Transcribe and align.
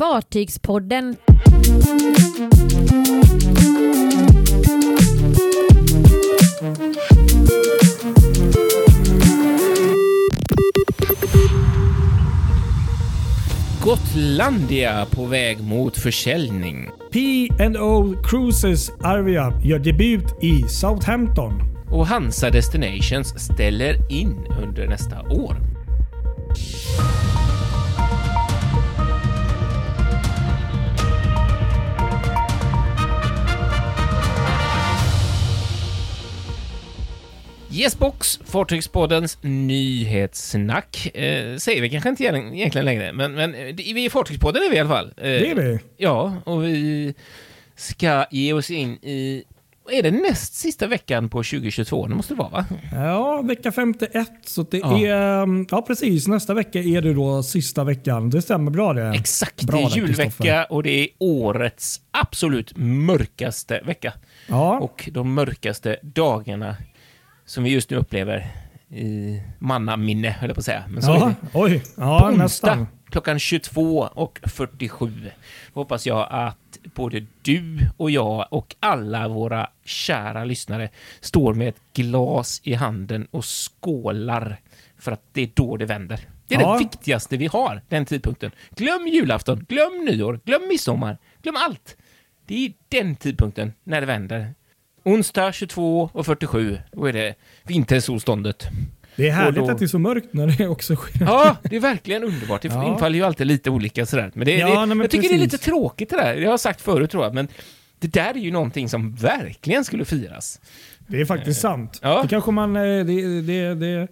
Fartygspodden. 0.00 1.16
Gotlandia 13.82 15.06
på 15.10 15.24
väg 15.24 15.60
mot 15.60 15.96
försäljning. 15.96 16.90
P&O 17.12 18.14
Cruises 18.24 18.90
Arvia 18.90 19.52
gör 19.64 19.78
debut 19.78 20.42
i 20.42 20.62
Southampton. 20.68 21.52
Och 21.90 22.06
Hansa 22.06 22.50
Destinations 22.50 23.28
ställer 23.38 24.12
in 24.12 24.46
under 24.62 24.88
nästa 24.88 25.20
år. 25.22 25.79
Yesbox, 37.80 38.40
Fartygspoddens 38.44 39.38
nyhetssnack. 39.42 41.16
Eh, 41.16 41.56
säger 41.56 41.82
vi 41.82 41.90
kanske 41.90 42.08
inte 42.08 42.24
egentligen 42.24 42.84
längre, 42.84 43.12
men, 43.12 43.32
men 43.34 43.54
eh, 43.54 43.74
vi 43.76 44.04
är 44.06 44.10
Fartygspodden 44.10 44.62
är 44.62 44.70
vi 44.70 44.76
i 44.76 44.80
alla 44.80 44.88
fall. 44.88 45.06
Eh, 45.16 45.22
Det 45.22 45.50
är 45.50 45.54
vi. 45.54 45.78
Ja, 45.96 46.34
och 46.44 46.64
vi 46.64 47.14
ska 47.76 48.24
ge 48.30 48.52
oss 48.52 48.70
in 48.70 48.92
i, 48.92 49.44
är 49.92 50.02
det, 50.02 50.10
näst 50.10 50.54
sista 50.54 50.86
veckan 50.86 51.28
på 51.28 51.38
2022? 51.38 52.06
Det 52.06 52.14
måste 52.14 52.34
det 52.34 52.38
vara 52.38 52.48
va? 52.50 52.64
Ja, 52.92 53.42
vecka 53.42 53.72
51. 53.72 54.28
Så 54.44 54.62
det 54.62 54.78
Ja. 54.78 54.98
är... 54.98 55.66
Ja, 55.70 55.82
precis. 55.86 56.28
Nästa 56.28 56.54
vecka 56.54 56.78
är 56.78 57.00
det 57.02 57.14
då 57.14 57.42
sista 57.42 57.84
veckan. 57.84 58.30
Det 58.30 58.42
stämmer 58.42 58.70
bra 58.70 58.92
det. 58.92 59.08
Exakt, 59.08 59.62
Bra 59.62 59.78
det 59.78 59.84
är 59.84 59.96
julvecka 59.96 60.64
och 60.64 60.82
det 60.82 60.90
är 61.02 61.08
årets 61.18 62.00
absolut 62.10 62.72
mörkaste 62.76 63.80
vecka. 63.86 64.12
Ja, 64.46 64.78
Och 64.78 65.08
de 65.12 65.34
mörkaste 65.34 65.96
dagarna 66.02 66.76
som 67.50 67.64
vi 67.64 67.70
just 67.70 67.90
nu 67.90 67.96
upplever 67.96 68.46
i 68.88 69.40
mannaminne, 69.58 70.30
höll 70.30 70.48
jag 70.48 70.54
på 70.56 70.60
att 70.60 70.64
säga. 70.64 70.84
Men 70.88 71.02
så 71.02 71.10
ja. 71.10 71.34
oj. 71.52 71.80
På 71.80 71.86
Ja, 71.96 72.28
onsdag 72.28 72.42
nästan. 72.42 72.86
klockan 73.10 73.38
22 73.38 73.98
och 74.14 74.40
47 74.42 75.12
hoppas 75.74 76.06
jag 76.06 76.28
att 76.30 76.78
både 76.94 77.26
du 77.42 77.78
och 77.96 78.10
jag 78.10 78.46
och 78.50 78.76
alla 78.80 79.28
våra 79.28 79.70
kära 79.84 80.44
lyssnare 80.44 80.88
står 81.20 81.54
med 81.54 81.68
ett 81.68 81.80
glas 81.94 82.60
i 82.64 82.74
handen 82.74 83.26
och 83.30 83.44
skålar 83.44 84.60
för 84.98 85.12
att 85.12 85.22
det 85.32 85.42
är 85.42 85.50
då 85.54 85.76
det 85.76 85.86
vänder. 85.86 86.20
Det 86.46 86.54
är 86.54 86.60
Ja. 86.60 86.72
det 86.72 86.78
viktigaste 86.78 87.36
vi 87.36 87.46
har, 87.46 87.82
den 87.88 88.04
tidpunkten. 88.04 88.50
Glöm 88.76 89.06
julafton, 89.08 89.64
glöm 89.68 90.04
nyår, 90.04 90.40
glöm 90.44 90.68
midsommar, 90.68 91.18
glöm 91.42 91.56
allt. 91.56 91.96
Det 92.46 92.66
är 92.66 92.72
den 92.88 93.16
tidpunkten 93.16 93.72
när 93.84 94.00
det 94.00 94.06
vänder. 94.06 94.54
Onsdag 95.04 95.52
22 95.52 96.10
och 96.12 96.26
47, 96.26 96.78
då 96.92 97.06
är 97.06 97.12
det 97.12 97.34
vintersolståndet. 97.66 98.66
Det 99.16 99.28
är 99.28 99.32
härligt 99.32 99.60
då- 99.60 99.70
att 99.70 99.78
det 99.78 99.84
är 99.84 99.86
så 99.86 99.98
mörkt 99.98 100.32
när 100.32 100.46
det 100.46 100.68
också 100.68 100.96
sker. 100.96 101.24
Ja, 101.24 101.56
det 101.62 101.76
är 101.76 101.80
verkligen 101.80 102.24
underbart. 102.24 102.62
Det 102.62 102.68
Ja. 102.68 102.92
infaller 102.92 103.16
ju 103.16 103.24
alltid 103.24 103.46
lite 103.46 103.70
olika 103.70 104.06
sådär. 104.06 104.30
Men 104.34 104.44
det, 104.46 104.52
Ja, 104.58 104.68
det, 104.68 104.74
nej, 104.74 104.86
men 104.86 105.00
jag 105.00 105.10
tycker 105.10 105.28
det 105.28 105.34
är 105.34 105.38
precis. 105.38 105.52
lite 105.52 105.64
tråkigt 105.64 106.10
det 106.10 106.16
där. 106.16 106.34
Jag 106.34 106.50
har 106.50 106.58
sagt 106.58 106.80
förut 106.80 107.10
tror 107.10 107.24
jag, 107.24 107.34
men 107.34 107.48
det 107.98 108.12
där 108.12 108.30
är 108.34 108.38
ju 108.40 108.50
någonting 108.50 108.88
som 108.88 109.14
verkligen 109.14 109.84
skulle 109.84 110.04
firas. 110.04 110.60
Det 111.06 111.20
är 111.20 111.24
faktiskt 111.24 111.60
sant. 111.60 111.98
Ja. 112.02 112.22
Det 112.22 112.28
kanske 112.28 112.50
man... 112.50 112.76
eh, 112.76 112.82
Det, 112.82 113.04
det, 113.04 113.42
det, 113.42 113.74
det, 113.74 114.08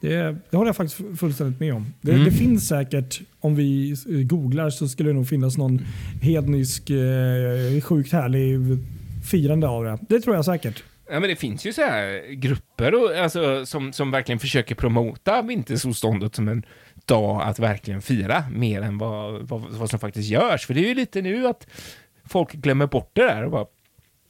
det, 0.00 0.36
det 0.50 0.56
håller 0.56 0.68
jag 0.68 0.76
faktiskt 0.76 1.00
fullständigt 1.20 1.60
med 1.60 1.74
om. 1.74 1.92
Det, 2.00 2.12
Mm. 2.12 2.24
det 2.24 2.30
finns 2.30 2.68
säkert, 2.68 3.20
om 3.40 3.54
vi 3.54 3.90
eh, 3.90 4.14
googlar 4.26 4.70
så 4.70 4.88
skulle 4.88 5.08
det 5.10 5.14
nog 5.14 5.28
finnas 5.28 5.56
någon 5.58 5.86
hednisk, 6.22 6.90
eh, 6.90 7.80
sjukt 7.82 8.12
härlig 8.12 8.58
firande 9.30 9.68
av 9.68 9.84
det. 9.84 9.98
Det 10.08 10.20
tror 10.20 10.36
jag 10.36 10.44
säkert. 10.44 10.82
Ja, 11.10 11.20
men 11.20 11.28
det 11.28 11.36
finns 11.36 11.64
ju 11.64 11.72
så 11.72 11.82
här 11.82 12.32
grupper 12.32 12.94
och, 12.94 13.16
alltså, 13.16 13.66
som, 13.66 13.92
som 13.92 14.10
verkligen 14.10 14.38
försöker 14.38 14.74
promota 14.74 15.42
vintersolståndet 15.42 16.34
som 16.34 16.48
en 16.48 16.66
dag 17.06 17.42
att 17.42 17.58
verkligen 17.58 18.02
fira 18.02 18.44
mer 18.50 18.82
än 18.82 18.98
vad, 18.98 19.48
vad, 19.48 19.60
vad 19.60 19.90
som 19.90 19.98
faktiskt 19.98 20.28
görs. 20.28 20.66
För 20.66 20.74
det 20.74 20.80
är 20.80 20.88
ju 20.88 20.94
lite 20.94 21.22
nu 21.22 21.46
att 21.46 21.66
folk 22.24 22.52
glömmer 22.52 22.86
bort 22.86 23.10
det 23.12 23.22
där 23.22 23.44
och 23.44 23.50
bara 23.50 23.66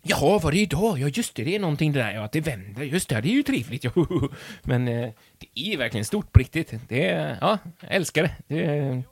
Jaha, 0.04 0.38
var 0.38 0.53
det 0.53 0.58
idag? 0.58 0.98
Ja, 0.98 1.09
just 1.09 1.34
det, 1.34 1.44
det 1.44 1.56
är 1.56 1.60
någonting 1.60 1.92
det 1.92 1.98
där, 1.98 2.12
ja, 2.12 2.24
att 2.24 2.32
det 2.32 2.41
vänder. 2.41 2.82
Just 2.82 3.09
det, 3.09 3.20
det 3.20 3.28
är 3.28 3.32
ju 3.32 3.42
trevligt. 3.42 3.84
Ja, 3.84 3.92
Men 4.62 4.88
eh, 4.88 5.10
det 5.38 5.48
är 5.54 5.76
verkligen 5.76 6.04
stort 6.04 6.32
på 6.32 6.38
riktigt. 6.38 6.74
Det 6.88 7.09
är, 7.09 7.38
ja, 7.41 7.59
jag 7.80 7.94
älskar 7.94 8.22
det. 8.22 8.34
Det 8.47 8.64
är, 8.64 9.03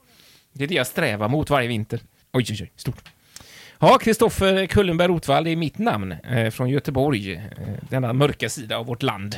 det 0.52 0.64
är 0.64 0.68
det 0.68 0.74
jag 0.74 0.86
strävar 0.86 1.28
mot 1.28 1.50
varje 1.50 1.68
vinter. 1.68 2.00
Oj, 2.32 2.44
oj, 2.50 2.58
oj, 2.62 2.72
stort. 2.76 3.10
Ja, 3.80 3.98
Kristoffer 4.00 4.66
Kullenberg 4.66 5.08
Rotvall 5.08 5.46
är 5.46 5.56
mitt 5.56 5.78
namn, 5.78 6.12
eh, 6.12 6.50
från 6.50 6.68
Göteborg, 6.70 7.34
eh, 7.34 7.40
denna 7.88 8.12
mörka 8.12 8.48
sida 8.48 8.76
av 8.76 8.86
vårt 8.86 9.02
land. 9.02 9.36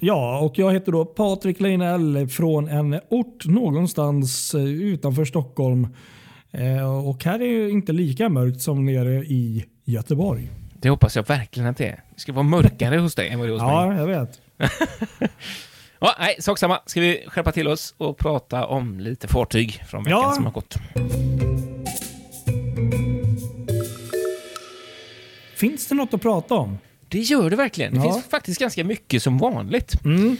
Ja, 0.00 0.38
och 0.38 0.58
jag 0.58 0.72
heter 0.72 0.92
då 0.92 1.04
Patrik 1.04 1.60
Leinell 1.60 2.28
från 2.28 2.68
en 2.68 3.00
ort 3.10 3.46
någonstans 3.46 4.54
eh, 4.54 4.64
utanför 4.64 5.24
Stockholm. 5.24 5.88
Och 7.08 7.24
här 7.24 7.42
är 7.42 7.64
det 7.64 7.70
inte 7.70 7.92
lika 7.92 8.28
mörkt 8.28 8.60
som 8.60 8.84
nere 8.84 9.10
i 9.14 9.64
Göteborg. 9.84 10.50
Det 10.74 10.90
hoppas 10.90 11.16
jag 11.16 11.28
verkligen 11.28 11.68
att 11.68 11.76
det 11.76 11.86
är. 11.88 12.02
Det 12.14 12.20
ska 12.20 12.32
vara 12.32 12.42
mörkare 12.42 12.96
hos 12.98 13.14
dig 13.14 13.28
än 13.28 13.38
vad 13.38 13.48
det 13.48 13.50
är 13.50 13.52
hos 13.52 13.62
mig. 13.62 13.70
Ja, 13.70 13.94
jag 13.96 14.06
vet. 14.06 14.40
Ja, 16.00 16.14
nej, 16.18 16.36
sak 16.38 16.58
samma. 16.58 16.78
Ska 16.86 17.00
vi 17.00 17.24
skärpa 17.26 17.52
till 17.52 17.68
oss 17.68 17.94
och 17.98 18.18
prata 18.18 18.66
om 18.66 19.00
lite 19.00 19.28
fartyg 19.28 19.82
från 19.86 20.04
veckan 20.04 20.18
Ja. 20.22 20.32
som 20.32 20.44
har 20.44 20.52
gått. 20.52 20.76
Finns 25.56 25.86
det 25.86 25.94
något 25.94 26.14
att 26.14 26.22
prata 26.22 26.54
om? 26.54 26.78
Det 27.08 27.18
gör 27.18 27.50
det 27.50 27.56
verkligen. 27.56 27.92
Det 27.94 27.98
Ja. 28.06 28.12
finns 28.12 28.24
faktiskt 28.28 28.60
ganska 28.60 28.84
mycket 28.84 29.22
som 29.22 29.38
vanligt. 29.38 30.04
Mm. 30.04 30.36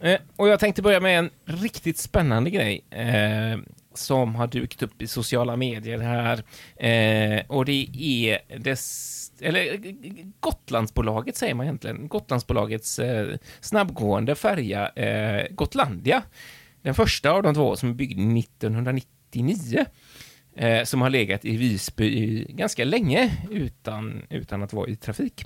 Eh, 0.00 0.18
och 0.36 0.48
jag 0.48 0.60
tänkte 0.60 0.82
börja 0.82 1.00
med 1.00 1.18
en 1.18 1.30
riktigt 1.44 1.98
spännande 1.98 2.50
grej 2.50 2.84
eh, 2.90 3.58
som 3.94 4.34
har 4.34 4.46
dykt 4.46 4.82
upp 4.82 5.02
i 5.02 5.06
sociala 5.06 5.56
medier 5.56 5.98
här. 5.98 6.44
Eh, 6.76 7.42
och 7.46 7.64
det 7.64 7.88
är 7.94 8.58
dess, 8.58 9.32
eller 9.40 9.78
Gotlandsbolaget 10.40 11.36
säger 11.36 11.54
man 11.54 11.66
egentligen, 11.66 12.08
Gotlandsbolagets 12.08 12.98
eh, 12.98 13.28
snabbgående 13.60 14.34
färja 14.34 14.88
eh, 14.88 15.46
Gotlandia. 15.50 16.22
Den 16.82 16.94
första 16.94 17.30
av 17.30 17.42
de 17.42 17.54
två 17.54 17.76
som 17.76 17.90
är 17.90 17.94
byggd 17.94 18.38
1999. 18.38 19.84
Eh, 20.58 20.84
som 20.84 21.00
har 21.00 21.10
legat 21.10 21.44
i 21.44 21.56
Visby 21.56 22.44
ganska 22.48 22.84
länge 22.84 23.30
utan, 23.50 24.22
utan 24.30 24.62
att 24.62 24.72
vara 24.72 24.88
i 24.88 24.96
trafik. 24.96 25.44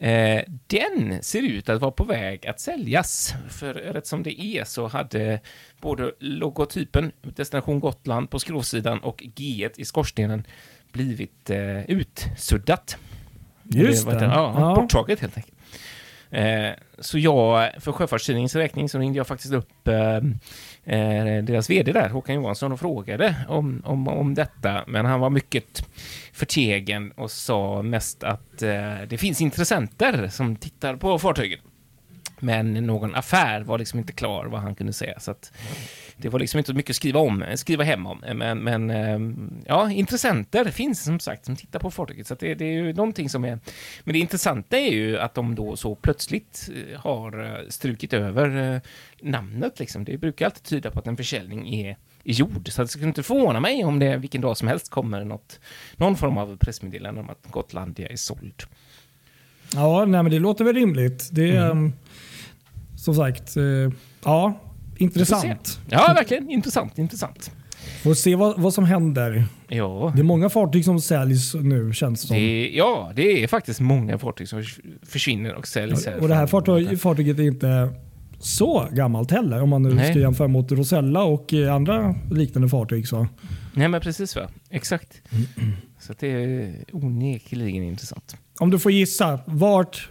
Eh, 0.00 0.42
den 0.66 1.22
ser 1.22 1.42
ut 1.42 1.68
att 1.68 1.80
vara 1.80 1.90
på 1.90 2.04
väg 2.04 2.46
att 2.46 2.60
säljas. 2.60 3.34
För 3.50 3.74
rätt 3.74 4.06
som 4.06 4.22
det 4.22 4.40
är 4.40 4.64
så 4.64 4.86
hade 4.88 5.40
både 5.80 6.12
logotypen 6.18 7.12
Destination 7.22 7.80
Gotland 7.80 8.30
på 8.30 8.38
skrovsidan 8.38 8.98
och 8.98 9.22
G1 9.22 9.70
i 9.76 9.84
skorstenen 9.84 10.46
blivit 10.92 11.50
eh, 11.50 11.90
utsuddat. 11.90 12.96
Just 13.64 14.06
det. 14.06 14.12
heter 14.12 14.26
Ja, 14.26 14.54
Ja. 14.58 14.74
borttaget 14.74 15.20
helt 15.20 15.36
enkelt. 15.36 15.54
Eh, 16.30 16.70
så 16.98 17.18
jag, 17.18 17.70
för 17.82 17.92
Sjöfartstidningens 17.92 18.54
räkning, 18.56 18.88
så 18.88 18.98
ringde 18.98 19.16
jag 19.16 19.26
faktiskt 19.26 19.54
upp 19.54 19.88
eh, 19.88 20.20
eh, 20.84 21.44
deras 21.44 21.70
vd 21.70 21.92
där, 21.92 22.08
Håkan 22.08 22.34
Johansson, 22.34 22.72
och 22.72 22.80
frågade 22.80 23.36
om, 23.48 23.82
om, 23.84 24.08
om 24.08 24.34
detta. 24.34 24.84
Men 24.86 25.06
han 25.06 25.20
var 25.20 25.30
mycket 25.30 25.86
förtegen 26.32 27.12
och 27.12 27.30
sa 27.30 27.82
mest 27.82 28.24
att 28.24 28.62
eh, 28.62 28.96
det 29.08 29.18
finns 29.18 29.40
intressenter 29.40 30.28
som 30.28 30.56
tittar 30.56 30.96
på 30.96 31.18
fartyget. 31.18 31.60
Men 32.42 32.72
någon 32.72 33.14
affär 33.14 33.60
var 33.60 33.78
liksom 33.78 33.98
inte 33.98 34.12
klar 34.12 34.46
vad 34.46 34.60
han 34.60 34.74
kunde 34.74 34.92
säga. 34.92 35.20
Så 35.20 35.34
det 36.16 36.28
var 36.28 36.38
liksom 36.38 36.58
inte 36.58 36.70
så 36.70 36.76
mycket 36.76 36.90
att 36.90 36.96
skriva 36.96 37.20
om, 37.20 37.44
skriva 37.54 37.84
hem 37.84 38.06
om. 38.06 38.24
Men, 38.34 38.58
men 38.58 38.90
eh, 38.90 39.18
ja, 39.66 39.90
intressenter 39.90 40.64
finns 40.70 41.04
som 41.04 41.20
sagt 41.20 41.44
som 41.44 41.56
tittar 41.56 41.78
på 41.78 41.90
fartyget. 41.90 42.26
Så 42.26 42.34
det, 42.34 42.54
det 42.54 42.64
är 42.64 42.72
ju 42.72 42.92
någonting 42.92 43.28
som 43.28 43.44
är... 43.44 43.58
Men 44.04 44.12
det 44.12 44.18
intressanta 44.18 44.78
är 44.78 44.92
ju 44.92 45.18
att 45.18 45.34
de 45.34 45.54
då 45.54 45.76
så 45.76 45.94
plötsligt 45.94 46.70
eh, 46.74 47.00
har 47.00 47.44
eh, 47.44 47.68
strukit 47.68 48.12
över 48.12 48.74
eh, 48.74 48.80
namnet. 49.20 49.78
Liksom. 49.78 50.04
Det 50.04 50.18
brukar 50.18 50.44
alltid 50.46 50.62
tyda 50.62 50.90
på 50.90 50.98
att 50.98 51.06
en 51.06 51.16
försäljning 51.16 51.74
är 51.74 51.96
gjord. 52.24 52.68
Så 52.72 52.82
det 52.82 52.88
skulle 52.88 53.06
inte 53.06 53.22
förvåna 53.22 53.60
mig 53.60 53.84
om 53.84 53.98
det 53.98 54.16
vilken 54.16 54.40
dag 54.40 54.56
som 54.56 54.68
helst 54.68 54.90
kommer 54.90 55.24
något, 55.24 55.60
någon 55.96 56.16
form 56.16 56.38
av 56.38 56.56
pressmeddelande 56.56 57.20
om 57.20 57.30
att 57.30 57.46
Gotlandia 57.50 58.08
är 58.08 58.16
såld. 58.16 58.62
Ja, 59.74 60.04
nej, 60.04 60.22
men 60.22 60.32
det 60.32 60.38
låter 60.38 60.64
väl 60.64 60.74
rimligt. 60.74 61.28
Det 61.32 61.56
Mm. 61.56 61.92
Som 63.02 63.14
sagt, 63.14 63.56
eh, 63.56 63.64
ja, 64.24 64.60
intressant. 64.96 65.80
Ja, 65.90 66.12
verkligen. 66.16 66.50
Intressant, 66.50 66.98
intressant. 66.98 67.50
Får 68.02 68.14
se 68.14 68.34
vad, 68.34 68.60
vad 68.60 68.74
som 68.74 68.84
händer. 68.84 69.44
Ja. 69.68 70.12
Det 70.14 70.20
är 70.20 70.24
många 70.24 70.48
fartyg 70.50 70.84
som 70.84 71.00
säljs 71.00 71.54
nu 71.54 71.92
känns 71.92 72.22
det 72.22 72.26
som. 72.26 72.36
Det, 72.36 72.70
ja, 72.70 73.12
det 73.14 73.42
är 73.42 73.48
faktiskt 73.48 73.80
många 73.80 74.18
fartyg 74.18 74.48
som 74.48 74.64
försvinner 75.02 75.54
och 75.54 75.68
säljs 75.68 76.06
här. 76.06 76.20
och 76.20 76.28
det 76.28 76.34
här 76.34 76.46
fartyg, 76.46 77.00
fartyget 77.00 77.38
är 77.38 77.42
inte 77.42 77.94
så 78.38 78.88
gammalt 78.92 79.30
heller 79.30 79.62
om 79.62 79.68
man 79.68 79.82
nu 79.82 79.94
Nej. 79.94 80.10
ska 80.10 80.20
jämföra 80.20 80.48
mot 80.48 80.72
Rosella 80.72 81.22
och 81.22 81.54
eh, 81.54 81.74
andra 81.74 82.14
liknande 82.30 82.68
fartyg. 82.68 83.08
Så. 83.08 83.26
Nej, 83.74 83.88
men 83.88 84.00
precis 84.00 84.36
va. 84.36 84.48
Exakt. 84.70 85.22
Så 86.00 86.12
att 86.12 86.18
det 86.18 86.28
är 86.28 86.74
onekligen 86.92 87.82
intressant. 87.82 88.36
Om 88.60 88.70
du 88.70 88.78
får 88.78 88.92
gissa, 88.92 89.38
vart, 89.46 90.08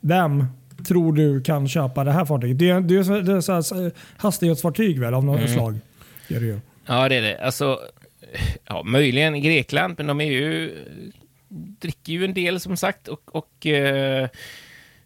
vem 0.00 0.46
tror 0.82 1.12
du 1.12 1.40
kan 1.40 1.68
köpa 1.68 2.04
det 2.04 2.12
här 2.12 2.24
fartyget? 2.24 2.58
Det 2.58 2.70
är, 2.70 2.80
det 2.80 2.94
är, 2.94 3.22
det 3.22 3.32
är 3.32 3.40
så 3.40 3.52
här, 3.74 3.86
eh, 3.86 3.92
hastighetsfartyg 4.16 4.98
väl 5.00 5.14
av 5.14 5.24
något 5.24 5.38
Mm. 5.40 5.52
slag? 5.52 5.78
Det 6.28 6.38
det. 6.38 6.60
Ja, 6.86 7.08
det 7.08 7.14
är 7.16 7.22
det. 7.22 7.38
Alltså, 7.44 7.80
ja, 8.66 8.82
möjligen 8.82 9.42
Grekland, 9.42 9.94
men 9.98 10.06
de 10.06 10.20
är 10.20 10.30
ju, 10.32 10.74
dricker 11.80 12.12
ju 12.12 12.24
en 12.24 12.34
del 12.34 12.60
som 12.60 12.76
sagt. 12.76 13.08
Och, 13.08 13.36
och 13.36 13.66
eh, 13.66 14.28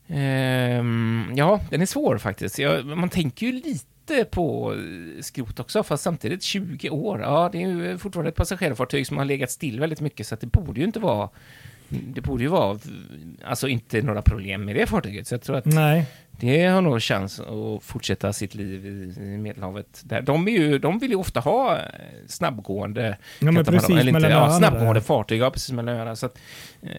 ehm, 0.08 1.32
ja, 1.36 1.60
den 1.70 1.82
är 1.82 1.86
svår 1.86 2.18
faktiskt. 2.18 2.58
Ja, 2.58 2.82
man 2.82 3.08
tänker 3.08 3.46
ju 3.46 3.52
lite 3.52 4.24
på 4.30 4.74
skrot 5.20 5.60
också, 5.60 5.82
fast 5.82 6.02
samtidigt 6.02 6.42
20 6.42 6.90
år. 6.90 7.20
Ja, 7.20 7.48
det 7.52 7.62
är 7.62 7.68
ju 7.68 7.98
fortfarande 7.98 8.28
ett 8.28 8.36
passagerarfartyg 8.36 9.06
som 9.06 9.16
har 9.18 9.24
legat 9.24 9.50
still 9.50 9.80
väldigt 9.80 10.00
mycket, 10.00 10.26
så 10.26 10.36
det 10.40 10.46
borde 10.46 10.80
ju 10.80 10.86
inte 10.86 10.98
vara 11.00 11.28
det 11.88 12.20
borde 12.20 12.42
ju 12.42 12.48
vara, 12.48 12.78
alltså 13.44 13.68
inte 13.68 14.02
några 14.02 14.22
problem 14.22 14.64
med 14.64 14.76
det 14.76 14.86
fartyget. 14.86 15.26
Så 15.26 15.34
jag 15.34 15.42
tror 15.42 15.56
att 15.56 15.64
Nej. 15.64 16.06
det 16.30 16.66
har 16.66 16.80
nog 16.80 17.02
chans 17.02 17.40
att 17.40 17.82
fortsätta 17.82 18.32
sitt 18.32 18.54
liv 18.54 18.86
i, 18.86 19.20
i 19.20 19.38
Medelhavet. 19.38 20.02
Där. 20.04 20.22
De, 20.22 20.48
är 20.48 20.52
ju, 20.52 20.78
de 20.78 20.98
vill 20.98 21.10
ju 21.10 21.16
ofta 21.16 21.40
ha 21.40 21.76
eh, 21.76 21.82
snabbgående 22.26 23.18
Ja, 23.38 23.52
men 23.52 23.64
precis, 23.64 23.90
eller 23.90 24.16
inte, 24.16 24.28
ja, 24.28 24.58
snabbgående 24.58 25.00
fartyg, 25.00 25.40
ja, 25.40 25.50
precis 25.50 25.72
mellan 25.72 25.94
öarna. 25.94 26.16
Så 26.16 26.26
att, 26.26 26.38
eh, 26.82 26.90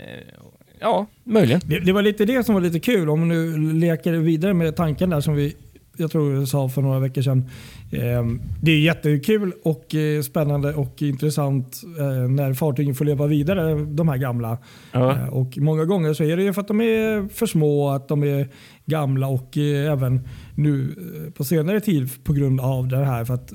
ja, 0.80 1.06
möjligen. 1.24 1.62
Det, 1.66 1.80
det 1.80 1.92
var 1.94 2.01
lite 2.01 2.25
det 2.25 2.44
som 2.44 2.56
var 2.56 2.62
lite 2.62 2.80
kul. 2.80 3.10
Om 3.10 3.22
vi 3.22 3.36
nu 3.36 3.74
leker 3.74 4.13
vidare 4.13 4.54
med 4.54 4.75
tanken 4.75 5.10
där 5.10 5.22
som 5.22 5.36
vi 5.36 5.56
jag 5.98 6.12
tror 6.12 6.36
jag 6.36 6.48
sa 6.48 6.70
för 6.70 6.82
några 6.82 7.00
veckor 7.00 7.22
sedan. 7.22 7.50
Eh, 7.92 8.26
det 8.62 8.72
är 8.72 8.80
jättekul 8.80 9.54
och 9.64 9.96
eh, 9.96 10.22
spännande 10.22 10.74
och 10.74 11.02
intressant 11.02 11.82
eh, 12.00 12.30
när 12.30 12.54
fartygen 12.54 12.96
får 12.96 13.06
leva 13.06 13.28
vidare, 13.28 13.86
de 13.86 14.08
här 14.08 14.18
gamla. 14.18 14.58
Ja. 14.92 15.12
Eh, 15.12 15.28
och 15.28 15.58
Många 15.58 15.86
gånger 15.86 16.14
så 16.14 16.24
är 16.24 16.38
det 16.38 16.44
ju 16.44 16.54
för 16.54 16.62
att 16.62 16.68
de 16.68 16.82
är 16.82 17.28
för 17.34 17.46
små, 17.46 17.90
att 17.90 18.08
de 18.08 18.24
är 18.24 18.48
gamla 18.86 19.28
och 19.28 19.58
även 19.58 20.28
nu 20.56 20.96
på 21.36 21.44
senare 21.44 21.80
tid 21.80 22.24
på 22.24 22.34
grund 22.34 22.62
av 22.62 22.88
det 22.88 23.06
här 23.06 23.26
för 23.26 23.34
att 23.34 23.54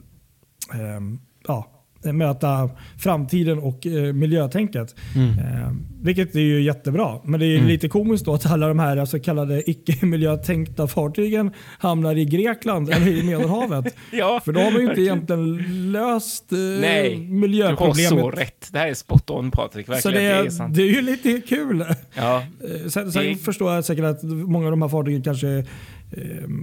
ehm, 0.74 1.18
ja, 1.46 1.71
möta 2.04 2.70
framtiden 2.98 3.58
och 3.58 3.86
eh, 3.86 4.12
miljötänket. 4.12 4.94
Mm. 5.16 5.28
Eh, 5.38 5.72
vilket 6.02 6.34
är 6.34 6.40
ju 6.40 6.62
jättebra. 6.62 7.18
Men 7.24 7.40
det 7.40 7.46
är 7.46 7.56
Mm. 7.56 7.68
lite 7.68 7.88
komiskt 7.88 8.24
då 8.24 8.34
att 8.34 8.46
alla 8.46 8.68
de 8.68 8.78
här 8.78 9.04
så 9.04 9.20
kallade 9.20 9.70
icke-miljötänkta 9.70 10.86
fartygen 10.88 11.50
hamnar 11.78 12.16
i 12.18 12.24
Grekland 12.24 12.90
eller 12.90 13.08
i 13.08 13.22
Medelhavet. 13.22 13.96
Ja, 14.12 14.40
För 14.44 14.52
då 14.52 14.60
har 14.60 14.70
man 14.70 14.80
ju 14.80 14.80
inte 14.80 14.88
verkligen. 15.00 15.14
egentligen 15.38 15.92
löst 15.92 16.52
eh, 16.52 16.58
Nej, 16.58 17.10
Du 17.10 17.16
har 17.16 17.26
så 17.26 17.32
miljöproblemet. 17.34 18.38
rätt. 18.38 18.68
Det 18.72 18.78
här 18.78 18.88
är 18.88 18.94
spot 18.94 19.30
on, 19.30 19.50
Patrik. 19.50 19.86
Så 19.86 19.92
Verkligen, 19.92 20.16
det 20.22 20.28
det, 20.28 20.34
är, 20.34 20.44
är 20.44 20.50
sant. 20.50 20.74
det 20.76 20.82
är 20.82 20.86
ju 20.86 21.02
lite 21.02 21.40
kul. 21.40 21.84
Ja, 22.14 22.42
Eh, 22.64 22.88
Sen, 22.88 23.12
sen 23.12 23.24
Det- 23.24 23.34
förstår 23.36 23.72
jag 23.74 23.84
säkert 23.84 24.04
att 24.04 24.22
många 24.22 24.64
av 24.66 24.70
de 24.70 24.82
här 24.82 24.88
fartygen 24.88 25.22
kanske 25.22 25.48
eh, 25.48 25.64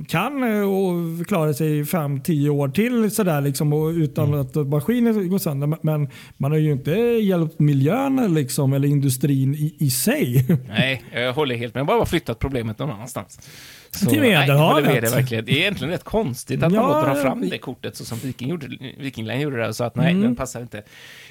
kan 0.07 0.43
eh, 0.43 0.61
och 0.61 1.27
klara 1.27 1.53
sig 1.53 1.83
5-10 1.83 2.49
år 2.49 2.67
till 2.69 3.11
sådär 3.11 3.41
liksom, 3.41 3.73
och 3.73 3.87
utan 3.89 4.27
Mm. 4.27 4.39
att 4.39 4.55
maskiner 4.55 5.13
går 5.13 5.37
sönder. 5.37 5.77
Men- 5.81 6.07
man 6.37 6.51
har 6.51 6.57
ju 6.59 6.71
inte 6.71 6.91
hjälpt 6.91 7.59
miljön 7.59 8.33
liksom, 8.33 8.73
eller 8.73 8.87
industrin 8.87 9.55
i, 9.55 9.75
i 9.79 9.89
sig. 9.89 10.45
nej, 10.67 11.03
jag 11.13 11.33
håller 11.33 11.55
helt 11.55 11.73
med. 11.73 11.81
Jag 11.81 11.85
har 11.85 11.97
bara 11.97 12.05
flyttat 12.05 12.39
problemet 12.39 12.79
någon 12.79 12.89
annanstans. 12.91 13.39
Så, 13.91 14.09
Till 14.09 14.19
nej, 14.21 14.29
Medelhavet. 14.29 14.73
håller 14.85 14.93
med 14.93 15.03
dig 15.03 15.11
verkligen. 15.11 15.45
Det 15.45 15.51
är 15.51 15.57
egentligen 15.57 15.91
rätt 15.91 16.03
konstigt 16.03 16.63
att 16.63 16.73
Ja, 16.73 16.81
man 16.81 17.03
drar 17.05 17.15
ja, 17.15 17.21
fram 17.23 17.49
det 17.49 17.57
kortet 17.57 17.95
så 17.95 18.05
som 18.05 18.17
Viking 18.17 18.49
gjorde, 18.49 18.67
Viking 18.97 19.25
Line 19.25 19.41
gjorde 19.41 19.57
det. 19.67 19.73
Så 19.73 19.83
att 19.83 19.95
nej, 19.95 20.09
Mm. 20.11 20.23
den 20.23 20.35
passar 20.35 20.61
inte 20.61 20.83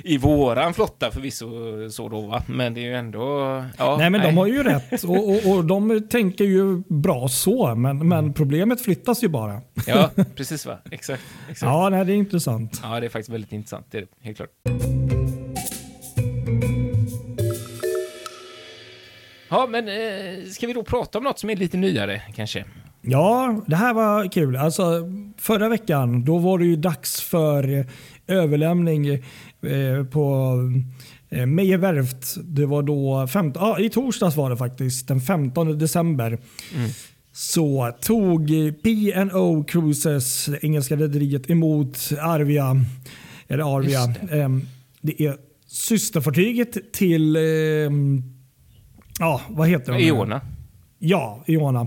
i 0.04 0.18
våran 0.18 0.74
flotta 0.74 1.10
förvisso 1.10 1.46
så 1.90 2.08
då 2.08 2.20
va. 2.20 2.42
Men 2.46 2.74
det 2.74 2.80
är 2.80 2.84
ju 2.84 2.94
ändå... 2.94 3.64
Ja, 3.78 3.96
Nej 3.98 4.10
men 4.10 4.20
de 4.22 4.36
har 4.36 4.46
ju 4.46 4.62
rätt 4.62 5.04
och, 5.04 5.28
och, 5.28 5.46
och 5.56 5.64
de 5.64 6.08
tänker 6.10 6.44
ju 6.44 6.82
bra 6.88 7.28
så 7.28 7.74
men, 7.74 8.08
men 8.08 8.32
problemet 8.32 8.80
flyttas 8.80 9.24
ju 9.24 9.28
bara. 9.28 9.60
Ja, 9.86 10.10
precis 10.36 10.66
va. 10.66 10.78
Exakt. 10.90 11.22
exakt. 11.50 11.62
Ja. 11.62 11.84
Ja, 11.84 11.88
nej, 11.88 12.04
det 12.04 12.12
är 12.12 12.16
intressant. 12.16 12.82
det 12.82 12.88
är 12.88 13.00
faktiskt 13.08 13.28
väldigt 13.28 13.52
intressant. 13.52 13.86
Det 13.90 13.98
är 13.98 14.02
det, 14.02 14.08
helt 14.20 14.36
klart. 14.36 15.47
Ja, 19.48 19.66
men 19.70 19.88
eh, 19.88 20.44
ska 20.50 20.66
vi 20.66 20.72
då 20.72 20.82
prata 20.82 21.18
om 21.18 21.24
något 21.24 21.38
som 21.38 21.50
är 21.50 21.56
lite 21.56 21.76
nyare 21.76 22.22
kanske? 22.34 22.64
Ja, 23.02 23.60
det 23.66 23.76
här 23.76 23.94
var 23.94 24.32
kul. 24.32 24.56
Alltså, 24.56 25.12
förra 25.36 25.68
veckan 25.68 26.24
då 26.24 26.38
var 26.38 26.58
det 26.58 26.64
ju 26.64 26.76
dags 26.76 27.20
för 27.20 27.86
överlämning 28.26 29.08
eh, 29.08 30.04
på 30.10 30.54
eh, 31.30 31.46
Meyer 31.46 31.78
Werft. 31.78 32.36
Det 32.44 32.66
var 32.66 32.82
då 32.82 33.26
15, 33.26 33.62
ah, 33.62 33.78
i 33.78 33.90
torsdags 33.90 34.36
var 34.36 34.50
det 34.50 34.56
faktiskt, 34.56 35.08
den 35.08 35.20
15 35.20 35.78
december. 35.78 36.38
Mm. 36.74 36.90
Så 37.32 37.92
tog 38.00 38.48
P&O 38.82 39.64
Cruises, 39.68 40.46
det 40.46 40.64
engelska 40.64 40.96
rederiet, 40.96 41.50
emot 41.50 41.98
Arvia. 42.20 42.76
Eller 43.48 43.76
Arvia. 43.76 44.06
Just 44.06 44.32
Ehm, 44.32 44.66
det 45.00 45.22
är 45.22 45.36
systerfartyget 45.66 46.92
till, 46.92 47.36
ehm, 47.36 48.22
ja 49.18 49.40
vad 49.48 49.68
heter 49.68 49.92
de? 49.92 49.98
Iona. 49.98 50.40
Ja, 50.98 51.44
Iona. 51.46 51.86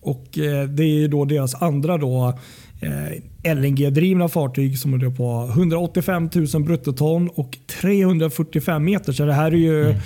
Och 0.00 0.38
eh, 0.38 0.68
det 0.68 0.84
är 0.84 1.08
då 1.08 1.24
deras 1.24 1.62
andra 1.62 1.98
då 1.98 2.38
eh, 2.80 3.54
LNG-drivna 3.54 4.28
fartyg 4.28 4.78
som 4.78 4.94
är 4.94 5.10
på 5.10 5.52
185 5.52 6.30
000 6.54 6.62
bruttoton 6.64 7.28
och 7.28 7.58
345 7.80 8.84
meter. 8.84 9.12
Så 9.12 9.24
det 9.24 9.32
här 9.32 9.52
är 9.52 9.56
ju 9.56 9.90
eh, 9.90 9.96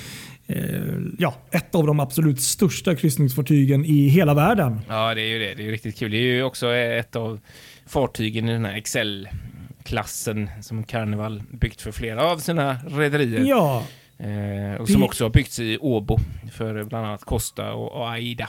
ja, 1.19 1.35
ett 1.51 1.75
av 1.75 1.87
de 1.87 2.01
absolut 2.01 2.43
största 2.43 2.95
kryssningsfartygen 2.95 3.85
i 3.85 4.09
hela 4.09 4.35
världen. 4.35 4.81
Ja, 4.89 5.15
det 5.15 5.23
är 5.23 5.29
ju 5.29 5.39
det. 5.39 5.55
Det 5.55 5.67
är 5.67 5.71
riktigt 5.71 5.99
kul. 5.99 6.11
Det 6.11 6.17
är 6.17 6.35
ju 6.35 6.43
också 6.43 6.75
ett 6.75 7.17
av 7.17 7.41
fartygen 7.87 8.49
i 8.49 8.53
den 8.53 8.65
här 8.65 8.77
Excel-klassen 8.77 10.51
som 10.63 10.85
Carnival 10.85 11.43
byggt 11.51 11.83
för 11.83 11.93
flera 11.93 12.25
av 12.25 12.39
sina 12.39 12.77
rederier. 12.89 13.45
Ja, 13.45 13.85
Eh, 14.21 14.81
och 14.81 14.89
som 14.89 15.03
också 15.03 15.25
har 15.25 15.31
byggts 15.31 15.59
i 15.59 15.79
Åbo 15.81 16.19
för 16.53 16.85
bland 16.85 17.07
annat 17.07 17.25
Costa 17.25 17.73
och, 17.73 17.93
och 17.93 18.11
Aida. 18.11 18.49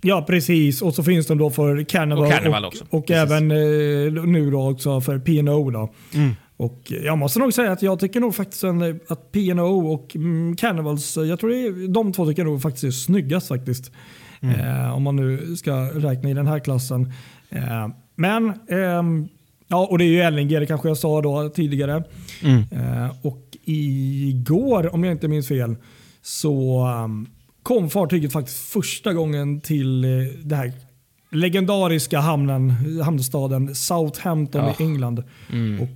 ja, 0.00 0.24
precis. 0.28 0.82
Och 0.82 0.94
så 0.94 1.02
finns 1.02 1.26
de 1.26 1.38
då 1.38 1.50
för 1.50 1.84
Carnival 1.84 2.24
Och 2.24 2.32
Carnival 2.32 2.64
och, 2.64 2.68
också. 2.68 2.84
och 2.90 3.10
även 3.10 3.50
eh, 3.50 4.24
nu 4.26 4.50
då 4.50 4.70
också 4.70 5.00
för 5.00 5.18
P&O 5.18 5.70
då. 5.70 5.92
Mm. 6.14 6.30
Och 6.56 6.92
jag 7.04 7.18
måste 7.18 7.38
nog 7.38 7.52
säga 7.52 7.72
att 7.72 7.82
jag 7.82 8.00
tycker 8.00 8.20
nog 8.20 8.34
faktiskt 8.34 8.64
att 9.08 9.32
P&O 9.32 9.92
och 9.92 10.16
mm, 10.16 10.56
Carnivals, 10.56 11.16
jag 11.16 11.40
tror 11.40 11.50
det 11.50 11.56
är, 11.56 11.88
de 11.88 12.12
två 12.12 12.26
tycker 12.26 12.42
jag 12.42 12.50
nog 12.50 12.62
faktiskt 12.62 12.84
är 12.84 12.90
snyggast 12.90 13.48
faktiskt. 13.48 13.92
Mm. 14.40 14.60
Eh, 14.60 14.96
om 14.96 15.02
man 15.02 15.16
nu 15.16 15.56
ska 15.56 15.72
räkna 15.84 16.30
i 16.30 16.34
den 16.34 16.46
här 16.46 16.58
klassen. 16.58 17.12
Eh, 17.50 17.88
men, 18.14 18.52
ehm, 18.68 19.28
ja 19.68 19.86
och 19.86 19.98
det 19.98 20.04
är 20.04 20.06
ju 20.06 20.30
LNG, 20.30 20.60
det 20.60 20.66
kanske 20.66 20.88
jag 20.88 20.96
sa 20.96 21.22
då 21.22 21.48
tidigare. 21.48 22.04
Mm. 22.42 22.62
Eh, 22.70 23.10
och 23.22 23.51
igår, 23.72 24.94
om 24.94 25.04
jag 25.04 25.12
inte 25.12 25.28
minns 25.28 25.48
fel, 25.48 25.76
så 26.22 26.86
um, 27.04 27.26
kom 27.62 27.90
fartyget 27.90 28.32
faktiskt 28.32 28.58
första 28.58 29.12
gången 29.12 29.60
till 29.60 30.04
eh, 30.04 30.10
det 30.44 30.56
här 30.56 30.72
legendariska 31.30 32.18
hamnen, 32.20 32.70
hamnstaden 33.04 33.74
Southampton 33.74 34.64
Ja. 34.64 34.74
i 34.78 34.82
England. 34.82 35.22
Mm. 35.52 35.80
Och 35.82 35.88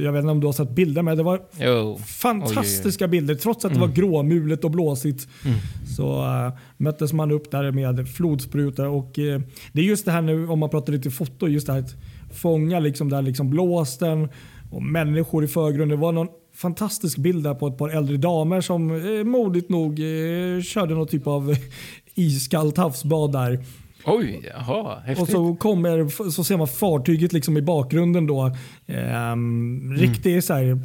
jag 0.00 0.12
vet 0.12 0.20
inte 0.20 0.30
om 0.30 0.40
du 0.40 0.46
har 0.46 0.52
sett 0.52 0.70
bilder 0.70 1.02
med 1.02 1.16
det 1.16 1.22
var 1.22 1.40
Jo. 1.60 1.98
fantastiska 2.06 3.08
bilder. 3.08 3.34
Trots 3.34 3.64
att 3.64 3.74
det 3.74 3.80
var 3.80 3.88
gråmulet 3.88 4.64
och 4.64 4.70
blåsigt 4.70 5.28
Mm. 5.44 5.58
så 5.96 6.22
uh, 6.24 6.52
möttes 6.76 7.12
man 7.12 7.30
upp 7.30 7.50
där 7.50 7.70
med 7.70 8.08
flodsprutor. 8.08 8.86
Och, 8.86 9.18
eh, 9.18 9.40
det 9.72 9.80
är 9.80 9.84
just 9.84 10.04
det 10.04 10.10
här 10.12 10.22
nu, 10.22 10.48
om 10.48 10.58
man 10.58 10.70
pratar 10.70 10.92
lite 10.92 11.10
foto, 11.10 11.48
just 11.48 11.66
det 11.66 11.72
här 11.72 11.80
att 11.80 11.94
fånga 12.34 12.80
liksom 12.80 13.08
där 13.10 13.22
liksom 13.22 13.50
blåsten 13.50 14.28
och 14.70 14.82
människor 14.82 15.44
i 15.44 15.48
förgrunden. 15.48 15.88
Det 15.88 15.96
var 16.02 16.12
någon 16.12 16.28
fantastisk 16.62 17.18
bild 17.18 17.44
där 17.44 17.54
på 17.54 17.66
ett 17.66 17.78
par 17.78 17.88
äldre 17.88 18.16
damer 18.16 18.60
som 18.60 18.90
eh, 18.90 19.24
modigt 19.24 19.68
nog 19.68 19.90
eh, 19.90 20.62
körde 20.62 20.94
någon 20.94 21.08
typ 21.08 21.26
av 21.26 21.56
iskallt 22.14 22.76
havsbad 22.76 23.32
där. 23.32 23.64
Oj, 24.04 24.50
jaha, 24.54 25.00
häftigt. 25.00 25.22
Och 25.22 25.28
så, 25.28 25.54
kommer, 25.54 26.30
så 26.30 26.44
ser 26.44 26.56
man 26.56 26.68
fartyget 26.68 27.32
liksom 27.32 27.56
i 27.56 27.62
bakgrunden 27.62 28.26
då. 28.26 28.56
Ehm, 28.86 29.94
Riktigt 29.96 30.44
så 30.44 30.54
här, 30.54 30.80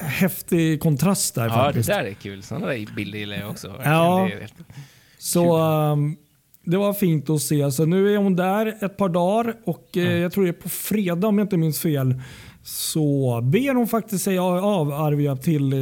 häftig 0.00 0.80
kontrast 0.80 1.34
där 1.34 1.46
ja, 1.46 1.48
det 1.48 1.64
faktiskt. 1.64 1.88
där 1.88 2.04
är 2.04 2.12
kul. 2.12 2.42
Sådana 2.42 2.66
där 2.66 2.94
bilder 2.96 3.18
gillar 3.18 3.36
jag 3.36 3.50
också. 3.50 3.74
Ja. 3.84 4.28
Det. 4.40 4.48
Så 5.18 5.56
ehm, 5.56 6.16
det 6.64 6.76
var 6.76 6.92
fint 6.92 7.30
att 7.30 7.42
se. 7.42 7.70
Så 7.70 7.84
nu 7.84 8.14
är 8.14 8.16
hon 8.18 8.36
där 8.36 8.84
ett 8.84 8.96
par 8.96 9.08
dagar 9.08 9.54
och 9.64 9.96
eh, 9.96 10.18
jag 10.18 10.32
tror 10.32 10.44
det 10.44 10.50
är 10.50 10.62
på 10.62 10.68
fredag 10.68 11.28
om 11.28 11.38
jag 11.38 11.44
inte 11.44 11.56
minns 11.56 11.80
fel. 11.80 12.14
Så 12.62 13.40
ber 13.44 13.74
hon 13.74 13.88
faktiskt 13.88 14.24
sig 14.24 14.38
av 14.38 14.92
Arvia 14.92 15.36
till, 15.36 15.74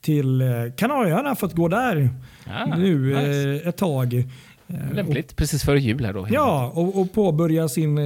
till 0.00 0.40
eh, 0.40 0.48
Kanarieöarna 0.76 1.34
för 1.34 1.46
att 1.46 1.54
gå 1.54 1.68
där 1.68 2.10
Ah, 2.46 2.76
nu 2.76 3.06
nice. 3.06 3.62
eh, 3.62 3.68
ett 3.68 3.76
tag. 3.76 4.14
Eh, 4.68 4.92
Lämpligt, 4.94 5.36
precis 5.36 5.62
före 5.64 5.80
jul 5.80 6.04
här 6.04 6.12
då. 6.12 6.26
Ja, 6.30 6.72
och, 6.74 7.00
och 7.00 7.12
påbörja 7.12 7.68
sin 7.68 7.98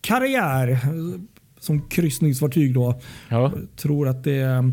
karriär 0.00 0.78
som 1.60 1.88
kryssningsfartyg 1.88 2.74
då. 2.74 3.00
Ja. 3.28 3.52
Tror 3.76 4.08
att 4.08 4.24
det 4.24 4.64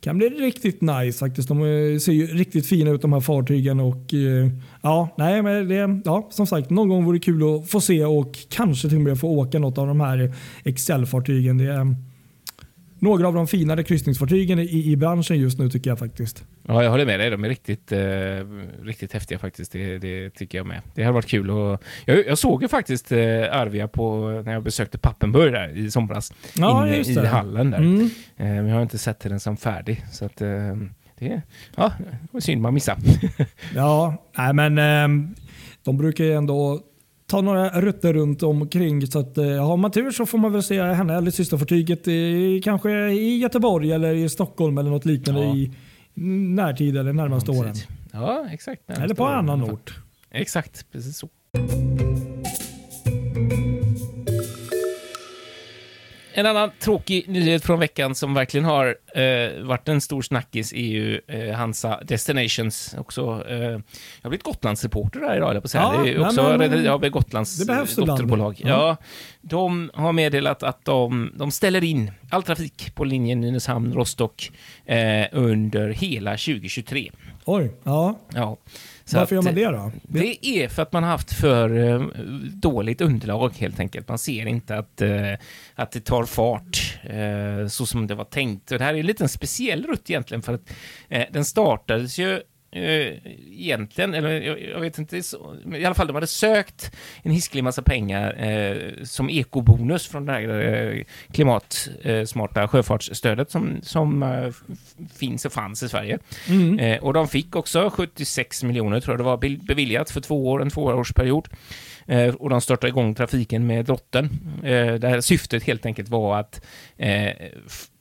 kan 0.00 0.18
bli 0.18 0.28
riktigt 0.28 0.80
nice 0.80 1.18
faktiskt. 1.18 1.48
De 1.48 1.58
ser 2.00 2.12
ju 2.12 2.26
riktigt 2.26 2.66
fina 2.66 2.90
ut 2.90 3.02
de 3.02 3.12
här 3.12 3.20
fartygen 3.20 3.80
och 3.80 4.14
eh, 4.14 4.48
ja, 4.82 5.08
nej, 5.18 5.42
men 5.42 5.68
det, 5.68 6.00
ja, 6.04 6.28
som 6.30 6.46
sagt, 6.46 6.70
någon 6.70 6.88
gång 6.88 7.04
vore 7.04 7.16
det 7.16 7.24
kul 7.24 7.42
att 7.42 7.70
få 7.70 7.80
se 7.80 8.04
och 8.04 8.38
kanske 8.48 8.88
till 8.88 8.96
och 8.96 9.02
med 9.02 9.20
få 9.20 9.28
åka 9.28 9.58
något 9.58 9.78
av 9.78 9.86
de 9.86 10.00
här 10.00 10.34
Excel-fartygen. 10.64 11.58
Det 11.58 11.64
är 11.64 11.94
några 13.00 13.28
av 13.28 13.34
de 13.34 13.46
finare 13.46 13.82
kryssningsfartygen 13.82 14.58
i, 14.58 14.92
i 14.92 14.96
branschen 14.96 15.38
just 15.38 15.58
nu 15.58 15.70
tycker 15.70 15.90
jag 15.90 15.98
faktiskt. 15.98 16.44
Ja, 16.66 16.82
jag 16.82 16.90
håller 16.90 17.06
med 17.06 17.20
dig. 17.20 17.30
De 17.30 17.44
är 17.44 17.48
riktigt, 17.48 17.92
eh, 17.92 18.00
riktigt 18.84 19.12
häftiga 19.12 19.38
faktiskt. 19.38 19.72
Det, 19.72 19.98
det, 19.98 20.30
tycker 20.30 20.58
jag 20.58 20.66
med. 20.66 20.82
Det 20.94 21.04
har 21.04 21.12
varit 21.12 21.26
kul. 21.26 21.50
Och 21.50 21.82
jag, 22.04 22.26
jag 22.26 22.38
såg 22.38 22.62
ju 22.62 22.68
faktiskt 22.68 23.12
eh, 23.12 23.18
Arvia 23.52 23.88
på, 23.88 24.30
när 24.44 24.52
jag 24.52 24.62
besökte 24.62 24.98
Pappenburg 24.98 25.52
där 25.52 25.78
i 25.78 25.90
somras. 25.90 26.32
Ja, 26.54 26.86
inne 26.86 26.96
just 26.96 27.10
i 27.10 27.26
hallen 27.26 27.70
där. 27.70 27.78
Mm. 27.78 28.00
Eh, 28.36 28.46
men 28.46 28.66
jag 28.66 28.74
har 28.74 28.82
inte 28.82 28.98
sett 28.98 29.20
den 29.20 29.40
som 29.40 29.56
färdig. 29.56 30.04
Så 30.12 30.24
att, 30.24 30.40
eh, 30.40 30.76
det, 31.18 31.42
ja, 31.76 31.92
det 31.98 32.28
var 32.30 32.40
synd 32.40 32.62
man 32.62 32.74
missade. 32.74 33.00
Ja, 33.74 34.24
nej 34.38 34.54
men 34.54 34.78
ehm, 34.78 35.34
de 35.84 35.96
brukar 35.96 36.24
ju 36.24 36.32
ändå 36.32 36.80
ta 37.30 37.40
några 37.40 37.80
rutter 37.80 38.12
runt 38.12 38.42
omkring. 38.42 39.06
Så 39.06 39.18
att, 39.18 39.38
eh, 39.38 39.66
har 39.66 39.76
man 39.76 39.90
tur 39.90 40.10
så 40.10 40.26
får 40.26 40.38
man 40.38 40.52
väl 40.52 40.62
se 40.62 40.82
henne 40.82 41.16
eller 41.16 41.30
systerfartyget 41.30 42.08
i, 42.08 42.60
kanske 42.64 42.90
i 43.10 43.38
Göteborg 43.38 43.92
eller 43.92 44.14
i 44.14 44.28
Stockholm 44.28 44.78
eller 44.78 44.90
något 44.90 45.04
liknande 45.04 45.40
Ja. 45.44 45.54
i 45.56 45.70
närtid 46.54 46.96
eller 46.96 47.12
närmaste 47.12 47.50
åren. 47.50 47.74
Ja, 48.12 48.46
exakt. 48.52 48.90
Eller 48.90 49.14
på 49.14 49.24
annan 49.26 49.62
ort. 49.62 49.94
Exakt, 50.30 50.86
precis 50.92 51.18
så. 51.18 51.28
En 56.34 56.46
annan 56.46 56.70
tråkig 56.78 57.28
nyhet 57.28 57.64
från 57.64 57.78
veckan 57.78 58.14
som 58.14 58.34
verkligen 58.34 58.64
har 58.64 58.86
eh, 59.14 59.62
varit 59.64 59.88
en 59.88 60.00
stor 60.00 60.22
snackis 60.22 60.72
är 60.72 60.76
ju 60.76 61.20
eh, 61.26 61.54
Hansa 61.54 62.00
Destinations. 62.04 62.94
Också, 62.98 63.44
eh, 63.48 63.58
jag 63.60 63.82
har 64.22 64.28
blivit 64.28 64.44
Gotlandsreporter 64.44 65.20
här 65.20 65.36
idag, 65.36 65.52
på 65.52 65.58
att 65.58 65.70
säga. 65.70 65.82
Ja, 65.82 66.02
det 66.02 66.10
är 66.10 66.18
nej, 66.18 66.90
också 66.90 67.06
AB 67.06 67.12
Gotlands 67.12 67.58
det 67.58 67.66
behövs 67.66 67.98
eh, 67.98 68.04
dotterbolag. 68.04 68.56
Ja. 68.58 68.68
Ja. 68.68 68.96
de 69.40 69.90
har 69.94 70.12
meddelat 70.12 70.62
att 70.62 70.84
de, 70.84 71.32
de 71.34 71.50
ställer 71.50 71.84
in 71.84 72.10
all 72.30 72.42
trafik 72.42 72.94
på 72.94 73.04
linjen 73.04 73.44
Nynäshamn-Rostock 73.44 74.52
eh, 74.86 75.26
under 75.32 75.88
hela 75.88 76.30
2023. 76.30 77.10
Oj, 77.44 77.72
ja. 77.84 78.18
Ja. 78.34 78.56
Så 79.10 79.18
Varför 79.18 79.34
gör 79.34 79.40
att, 79.40 79.44
man 79.44 79.54
det 79.54 79.64
då? 79.64 79.92
det 80.02 80.46
är 80.46 80.68
för 80.68 80.82
att 80.82 80.92
man 80.92 81.02
har 81.02 81.10
haft 81.10 81.32
för 81.32 81.78
eh, 81.78 82.00
dåligt 82.54 83.00
underlag 83.00 83.54
helt 83.56 83.80
enkelt. 83.80 84.08
Man 84.08 84.18
ser 84.18 84.46
inte 84.46 84.76
att, 84.76 85.00
eh, 85.00 85.32
att 85.74 85.92
det 85.92 86.00
tar 86.00 86.24
fart 86.24 86.98
eh, 87.02 87.68
så 87.68 87.86
som 87.86 88.06
det 88.06 88.14
var 88.14 88.24
tänkt. 88.24 88.72
Och 88.72 88.78
det 88.78 88.84
här 88.84 88.94
är 88.94 88.98
en 88.98 89.06
liten 89.06 89.28
speciell 89.28 89.86
rutt 89.86 90.10
egentligen 90.10 90.42
för 90.42 90.54
att 90.54 90.70
den 91.32 91.44
startades 91.44 92.18
ju 92.18 92.40
eh, 92.72 93.16
egentligen, 93.50 94.14
eller 94.14 94.40
jag, 94.40 94.62
jag 94.62 94.80
vet 94.80 94.98
inte, 94.98 95.22
så, 95.22 95.56
i 95.76 95.84
alla 95.84 95.94
fall 95.94 96.06
de 96.06 96.14
hade 96.14 96.26
sökt 96.26 96.92
en 97.22 97.32
hiskelig 97.32 97.64
massa 97.64 97.82
pengar 97.82 98.44
eh, 98.50 99.04
som 99.04 99.30
ekobonus 99.30 100.06
från 100.08 100.26
det 100.26 100.32
här 100.32 100.48
eh, 100.48 101.02
klimatsmarta 101.32 102.68
sjöfartsstödet 102.68 103.50
som, 103.50 103.80
som 103.82 104.22
eh, 104.22 104.48
finns 105.18 105.44
och 105.44 105.52
fanns 105.52 105.82
i 105.82 105.88
Sverige. 105.88 106.18
Mm. 106.48 106.78
Eh, 106.78 106.98
och 107.02 107.12
de 107.12 107.28
fick 107.28 107.56
också 107.56 107.90
76 107.90 108.62
miljoner, 108.62 109.00
tror 109.00 109.12
jag 109.12 109.20
det 109.20 109.24
var, 109.24 109.36
be- 109.36 109.58
beviljat 109.62 110.10
för 110.10 110.20
två 110.20 110.48
år, 110.48 110.62
en 110.62 110.70
tvåårsperiod. 110.70 111.48
Och 112.38 112.50
de 112.50 112.60
startade 112.60 112.88
igång 112.88 113.14
trafiken 113.14 113.66
med 113.66 113.84
Drotten. 113.84 114.24
Eh, 114.64 114.94
där 114.94 115.20
syftet 115.20 115.62
helt 115.64 115.86
enkelt 115.86 116.08
var 116.08 116.40
att 116.40 116.66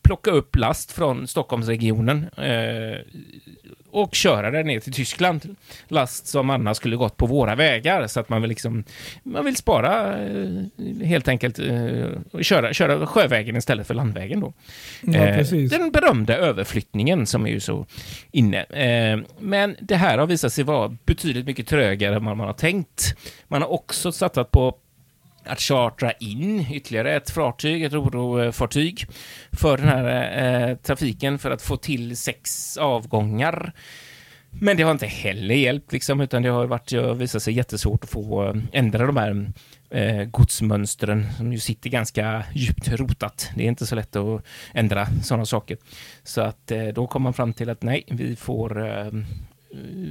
plocka 0.10 0.32
upp 0.32 0.56
last 0.56 0.92
från 0.92 1.28
Stockholmsregionen 1.28 2.30
eh, 2.38 3.00
och 3.92 4.16
köra 4.16 4.52
den 4.52 4.68
ner 4.68 4.80
till 4.80 4.94
Tyskland. 4.94 5.56
Last 5.88 6.28
som 6.28 6.50
annars 6.50 6.78
skulle 6.78 6.96
gått 6.96 7.18
på 7.18 7.26
våra 7.26 7.56
vägar, 7.56 8.08
så 8.08 8.20
att 8.20 8.30
man 8.30 8.42
vill 8.42 8.50
liksom, 8.50 8.84
man 9.24 9.46
vill 9.46 9.56
spara 9.56 10.18
eh, 10.26 11.06
helt 11.06 11.28
enkelt 11.28 11.60
eh, 11.60 12.08
och 12.32 12.46
köra, 12.46 12.74
köra 12.74 13.08
sjövägen 13.08 13.56
istället 13.56 13.88
för 13.88 13.94
landvägen 13.94 14.40
då. 14.40 14.54
Ja, 15.02 15.20
Eh. 15.20 15.46
Den 15.70 15.92
berömda 15.92 16.38
överflyttningen 16.38 17.26
som 17.26 17.46
är 17.46 17.50
ju 17.50 17.60
så 17.60 17.86
inne. 18.32 18.64
Eh, 18.64 19.20
Men 19.40 19.76
det 19.82 19.96
här 19.96 20.18
har 20.18 20.28
visat 20.28 20.54
sig 20.54 20.64
vara 20.64 20.98
betydligt 21.06 21.46
mycket 21.46 21.68
trögare 21.68 22.16
än 22.16 22.26
vad 22.26 22.38
man 22.38 22.48
har 22.48 22.54
tänkt. 22.54 23.16
Man 23.48 23.62
har 23.62 23.72
också 23.72 24.12
satsat 24.12 24.52
på 24.52 24.76
att 25.46 25.60
chartra 25.60 26.12
in 26.12 26.66
ytterligare 26.72 27.16
ett 27.16 27.30
fartyg, 27.30 27.84
ett 27.84 27.94
rorofartyg, 27.94 29.06
för 29.52 29.78
den 29.78 29.88
här 29.88 30.70
eh, 30.70 30.76
trafiken 30.76 31.40
för 31.40 31.52
att 31.52 31.62
få 31.62 31.78
till 31.78 32.18
sex 32.18 32.78
avgångar. 32.78 33.74
Men 34.52 34.78
det 34.78 34.84
har 34.84 34.92
inte 34.92 35.08
heller 35.08 35.56
hjälpt, 35.56 35.92
liksom, 35.92 36.22
utan 36.22 36.42
det 36.42 36.50
har 36.50 36.66
varit, 36.66 36.90
det 36.90 36.98
har 36.98 37.14
visat 37.14 37.44
sig 37.44 37.54
jättesvårt 37.54 38.04
att 38.04 38.10
få 38.10 38.48
eh, 38.48 38.54
ändra 38.72 39.06
de 39.06 39.18
här 39.18 39.52
eh, 39.90 40.24
godsmönstren 40.24 41.28
som 41.38 41.54
ju 41.54 41.60
sitter 41.60 41.90
ganska 41.90 42.44
djupt 42.54 42.88
rotat. 42.88 43.52
Det 43.56 43.64
är 43.64 43.68
inte 43.68 43.86
så 43.86 43.96
lätt 43.96 44.16
att 44.16 44.46
ändra 44.74 45.08
sådana 45.24 45.46
saker. 45.46 45.78
Så 46.24 46.42
att 46.42 46.72
eh, 46.72 46.88
då 46.88 47.08
kom 47.08 47.22
man 47.22 47.34
fram 47.34 47.54
till 47.54 47.70
att 47.70 47.84
nej, 47.84 48.04
vi 48.08 48.36
får 48.36 48.88
eh, 48.88 49.12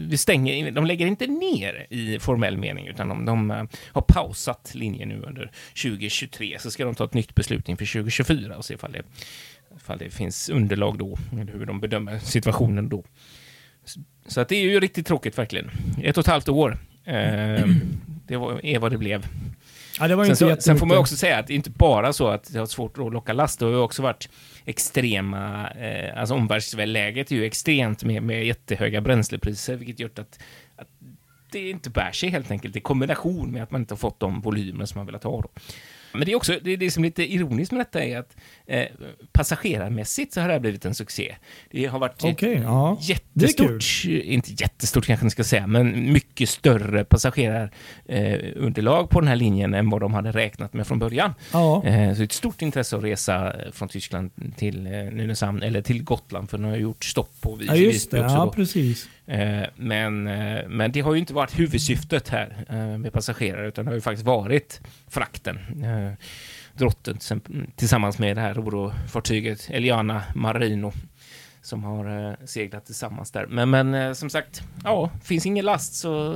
vi 0.08 0.16
stänger, 0.16 0.70
de 0.70 0.86
lägger 0.86 1.06
inte 1.06 1.26
ner 1.26 1.86
i 1.90 2.18
formell 2.18 2.56
mening, 2.58 2.86
utan 2.86 3.08
de, 3.08 3.24
de 3.24 3.50
eh, 3.50 3.64
har 3.92 4.02
pausat 4.02 4.70
linjen 4.74 5.08
nu 5.08 5.20
under 5.22 5.50
2023. 5.82 6.56
Så 6.60 6.70
ska 6.70 6.84
de 6.84 6.94
ta 6.94 7.04
ett 7.04 7.14
nytt 7.14 7.34
beslut 7.34 7.68
inför 7.68 7.86
2024 7.92 8.56
och 8.56 8.64
se 8.64 8.74
ifall 8.74 8.92
det, 8.92 9.02
ifall 9.76 9.98
det 9.98 10.10
finns 10.10 10.48
underlag 10.48 10.98
då, 10.98 11.18
eller 11.32 11.52
hur 11.52 11.66
de 11.66 11.80
bedömer 11.80 12.18
situationen 12.18 12.88
då. 12.88 13.04
Så- 13.84 14.00
Så 14.26 14.40
att 14.40 14.48
det 14.48 14.56
är 14.56 14.62
ju 14.62 14.80
riktigt 14.80 15.06
tråkigt 15.06 15.38
verkligen. 15.38 15.70
Ett 16.02 16.16
och 16.18 16.20
ett 16.24 16.30
halvt 16.30 16.48
år. 16.48 16.78
Eh, 17.04 17.66
det 18.26 18.36
var, 18.36 18.66
är 18.66 18.78
vad 18.78 18.92
det 18.92 18.98
blev. 18.98 19.26
Ja, 20.00 20.08
det 20.08 20.16
var 20.16 20.24
Sen, 20.24 20.48
inte 20.48 20.62
så, 20.62 20.68
sen 20.68 20.78
får 20.78 20.86
man 20.86 20.98
också 20.98 21.16
säga 21.16 21.38
att 21.38 21.46
det 21.46 21.52
är 21.52 21.56
inte 21.56 21.70
bara 21.70 22.12
så 22.12 22.28
att 22.28 22.52
det 22.52 22.58
har 22.58 22.66
svårt 22.66 22.98
att 22.98 23.12
locka 23.12 23.32
last. 23.32 23.58
Det 23.58 23.64
har 23.64 23.72
ju 23.72 23.78
också 23.78 24.02
varit 24.02 24.28
extrema, 24.64 25.70
eh, 25.70 26.20
alltså 26.20 26.34
omvärldsläget 26.34 27.30
är 27.30 27.36
ju 27.36 27.44
extremt 27.44 28.04
med, 28.04 28.22
med 28.22 28.46
jättehöga 28.46 29.00
bränslepriser, 29.00 29.76
vilket 29.76 30.00
gjort 30.00 30.18
att, 30.18 30.38
att 30.76 30.88
det 31.50 31.70
inte 31.70 31.90
bär 31.90 32.12
sig 32.12 32.28
helt 32.28 32.50
enkelt 32.50 32.76
i 32.76 32.80
kombination 32.80 33.52
med 33.52 33.62
att 33.62 33.70
man 33.70 33.80
inte 33.80 33.94
har 33.94 33.98
fått 33.98 34.20
de 34.20 34.40
volymer 34.40 34.84
som 34.84 34.98
man 34.98 35.06
velat 35.06 35.24
ha. 35.24 35.40
Då. 35.40 35.48
Men 36.12 36.20
det 36.20 36.32
är 36.32 36.36
också, 36.36 36.58
det, 36.62 36.72
är 36.72 36.76
det 36.76 36.90
som 36.90 37.04
är 37.04 37.08
lite 37.08 37.32
ironiskt 37.34 37.72
med 37.72 37.80
detta 37.80 38.04
är 38.04 38.18
att 38.18 38.36
eh, 38.66 38.84
passagerarmässigt 39.32 40.32
så 40.32 40.40
har 40.40 40.48
det 40.48 40.54
här 40.54 40.60
blivit 40.60 40.84
en 40.84 40.94
succé. 40.94 41.34
Det 41.70 41.86
har 41.86 41.98
varit 41.98 42.18
ett 42.18 42.24
Okej, 42.24 42.60
ja. 42.62 42.98
Jättestort, 43.00 44.04
inte 44.04 44.50
jättestort 44.52 45.06
kanske 45.06 45.24
man 45.24 45.30
ska 45.30 45.44
säga, 45.44 45.66
men 45.66 46.12
mycket 46.12 46.48
större 46.48 47.04
passagerarunderlag 47.04 49.00
eh, 49.00 49.06
på 49.06 49.20
den 49.20 49.28
här 49.28 49.36
linjen 49.36 49.74
än 49.74 49.90
vad 49.90 50.00
de 50.00 50.14
hade 50.14 50.32
räknat 50.32 50.72
med 50.72 50.86
från 50.86 50.98
början. 50.98 51.34
Ja. 51.52 51.84
Eh, 51.84 52.14
så 52.14 52.22
ett 52.22 52.32
stort 52.32 52.62
intresse 52.62 52.96
att 52.96 53.04
resa 53.04 53.52
eh, 53.52 53.72
från 53.72 53.88
Tyskland 53.88 54.30
till 54.56 54.86
eh, 54.86 54.92
Nynäshamn, 54.92 55.62
eller 55.62 55.82
till 55.82 56.04
Gotland, 56.04 56.50
för 56.50 56.58
de 56.58 56.64
har 56.64 56.76
gjort 56.76 57.04
stopp 57.04 57.40
på 57.40 57.54
Vis- 57.56 57.68
ja, 57.68 57.74
just 57.74 58.10
det. 58.10 58.16
Visby. 58.22 58.32
Ja, 58.34 58.52
precis. 58.56 59.08
Eh, 59.26 59.62
men, 59.76 60.26
eh, 60.26 60.68
men 60.68 60.92
det 60.92 61.00
har 61.00 61.14
ju 61.14 61.20
inte 61.20 61.34
varit 61.34 61.58
huvudsyftet 61.58 62.28
här 62.28 62.64
med 62.98 63.12
passagerare, 63.12 63.68
utan 63.68 63.84
det 63.84 63.90
har 63.90 63.94
ju 63.94 64.00
faktiskt 64.00 64.26
varit 64.26 64.80
frakten. 65.08 65.58
Eh, 66.06 66.12
Drotten 66.74 67.16
tillsamm- 67.16 67.70
tillsammans 67.76 68.18
med 68.18 68.36
det 68.36 68.40
här 68.40 68.54
oro-fartyget 68.54 69.70
Eliana 69.70 70.22
Marino 70.34 70.92
som 71.62 71.84
har 71.84 72.28
eh, 72.28 72.34
seglat 72.46 72.86
tillsammans 72.86 73.30
där. 73.30 73.46
Men, 73.46 73.70
men 73.70 73.94
eh, 73.94 74.12
som 74.12 74.30
sagt, 74.30 74.62
ja, 74.84 75.10
finns 75.24 75.46
ingen 75.46 75.64
last 75.64 75.94
så 75.94 76.34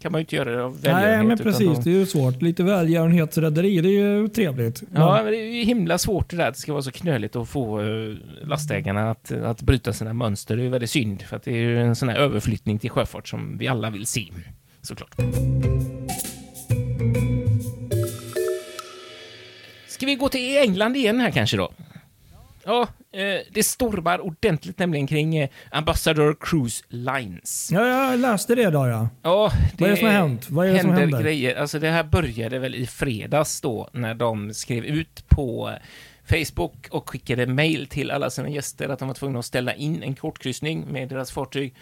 kan 0.00 0.12
man 0.12 0.18
ju 0.18 0.22
inte 0.22 0.36
göra 0.36 0.50
det 0.56 0.64
av 0.64 0.72
Nej, 0.72 0.92
välgörenhet. 0.92 1.18
men 1.26 1.32
utan 1.32 1.44
precis. 1.52 1.66
då- 1.76 1.82
Det 1.84 1.90
är 1.90 1.94
ju 1.98 2.06
svårt. 2.06 2.42
Lite 2.42 2.62
välgörenhetsrädderi, 2.62 3.80
det 3.80 3.88
är 3.88 3.90
ju 4.20 4.28
trevligt. 4.28 4.82
Ja, 4.94 5.14
men 5.22 5.32
det 5.32 5.38
är 5.38 5.52
ju 5.54 5.64
himla 5.64 5.98
svårt 5.98 6.30
det 6.30 6.36
där 6.36 6.48
att 6.48 6.54
det 6.54 6.60
ska 6.60 6.72
vara 6.72 6.82
så 6.82 6.90
knöligt 6.90 7.36
att 7.36 7.48
få 7.48 7.80
lastägarna 8.42 9.10
att, 9.10 9.32
att 9.32 9.62
bryta 9.62 9.92
sina 9.92 10.12
mönster. 10.12 10.56
Det 10.56 10.62
är 10.62 10.64
ju 10.64 10.70
väldigt 10.70 10.90
synd, 10.90 11.22
för 11.22 11.36
att 11.36 11.42
det 11.42 11.50
är 11.50 11.56
ju 11.56 11.80
en 11.80 11.96
sån 11.96 12.08
här 12.08 12.16
överflyttning 12.16 12.78
till 12.78 12.90
sjöfart 12.90 13.28
som 13.28 13.58
vi 13.58 13.68
alla 13.68 13.90
vill 13.90 14.06
se, 14.06 14.26
såklart. 14.82 15.16
Ska 19.94 20.06
vi 20.06 20.14
gå 20.14 20.28
till 20.28 20.58
England 20.58 20.96
igen 20.96 21.20
här 21.20 21.30
kanske 21.30 21.56
då? 21.56 21.72
Ja, 22.64 22.82
eh, 23.12 23.40
det 23.50 23.62
stormar 23.62 24.18
ordentligt 24.20 24.78
nämligen 24.78 25.06
kring 25.06 25.36
eh, 25.36 25.48
Ambassador 25.70 26.36
Cruise 26.40 26.84
Lines. 26.88 27.70
Ja, 27.72 27.86
jag 28.10 28.20
läste 28.20 28.54
det 28.54 28.70
då 28.70 28.86
ja. 28.88 29.08
Ja, 29.22 29.52
Vad 29.78 29.88
är 29.88 29.92
det 29.92 29.96
som 29.98 30.06
har 30.06 30.14
hänt? 30.14 30.50
Vad 30.50 30.66
är 30.66 30.72
det 30.72 30.80
som 30.80 30.90
händer? 30.90 31.22
grejer. 31.22 31.56
Alltså 31.56 31.78
det 31.78 31.90
här 31.90 32.04
började 32.04 32.58
väl 32.58 32.74
i 32.74 32.86
fredags 32.86 33.60
då 33.60 33.88
när 33.92 34.14
de 34.14 34.54
skrev 34.54 34.84
ut 34.84 35.28
på 35.28 35.70
Facebook 36.26 36.88
och 36.90 37.10
skickade 37.10 37.46
mail 37.46 37.86
till 37.86 38.10
alla 38.10 38.30
sina 38.30 38.48
gäster 38.48 38.88
att 38.88 38.98
de 38.98 39.08
var 39.08 39.14
tvungna 39.14 39.38
att 39.38 39.44
ställa 39.44 39.74
in 39.74 40.02
en 40.02 40.14
kortkryssning 40.14 40.84
med 40.92 41.08
deras 41.08 41.32
fartyg 41.32 41.74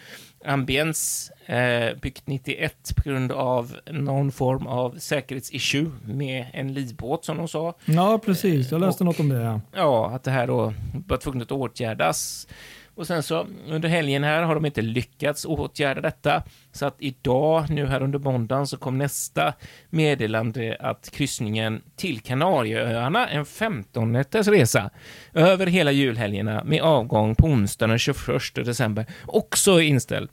Ambience, 0.45 1.33
eh, 1.45 1.97
byggt 2.01 2.27
91 2.27 2.93
på 2.95 3.09
grund 3.09 3.31
av 3.31 3.75
någon 3.91 4.31
form 4.31 4.67
av 4.67 4.97
säkerhetsissue 4.99 5.91
med 6.05 6.45
en 6.53 6.73
livbåt 6.73 7.25
som 7.25 7.37
de 7.37 7.47
sa. 7.47 7.73
Ja, 7.85 8.19
precis. 8.25 8.71
Jag 8.71 8.81
läste 8.81 9.03
Och- 9.03 9.05
något 9.05 9.19
om 9.19 9.29
det. 9.29 9.41
Ja. 9.41 9.61
Ja, 9.75 10.09
att 10.15 10.23
det 10.23 10.31
här 10.31 10.47
då 10.47 10.73
var 11.07 11.17
tvunget 11.17 11.45
att 11.45 11.57
åtgärdas. 11.57 12.47
Och 12.95 13.07
sen 13.07 13.23
så 13.23 13.47
under 13.67 13.89
helgen 13.89 14.23
här 14.23 14.43
har 14.43 14.55
de 14.55 14.65
inte 14.65 14.81
lyckats 14.81 15.45
åtgärda 15.45 16.01
detta. 16.01 16.43
Så 16.71 16.85
att 16.85 16.95
idag, 16.99 17.69
nu 17.69 17.85
här 17.85 18.03
under 18.03 18.19
måndagen, 18.19 18.67
så 18.67 18.77
kom 18.77 18.97
nästa 18.97 19.53
meddelande 19.89 20.77
att 20.79 21.11
kryssningen 21.11 21.81
till 21.95 22.19
Kanarieöarna, 22.19 23.27
en 23.27 23.45
15 23.45 24.11
nätters 24.11 24.47
resa, 24.47 24.89
över 25.33 25.67
hela 25.67 25.91
julhelgerna 25.91 26.63
med 26.63 26.81
avgång 26.81 27.35
på 27.35 27.47
onsdagen 27.47 27.89
den 27.89 27.99
21 27.99 28.15
december, 28.55 29.05
också 29.25 29.71
är 29.71 29.81
inställd. 29.81 30.29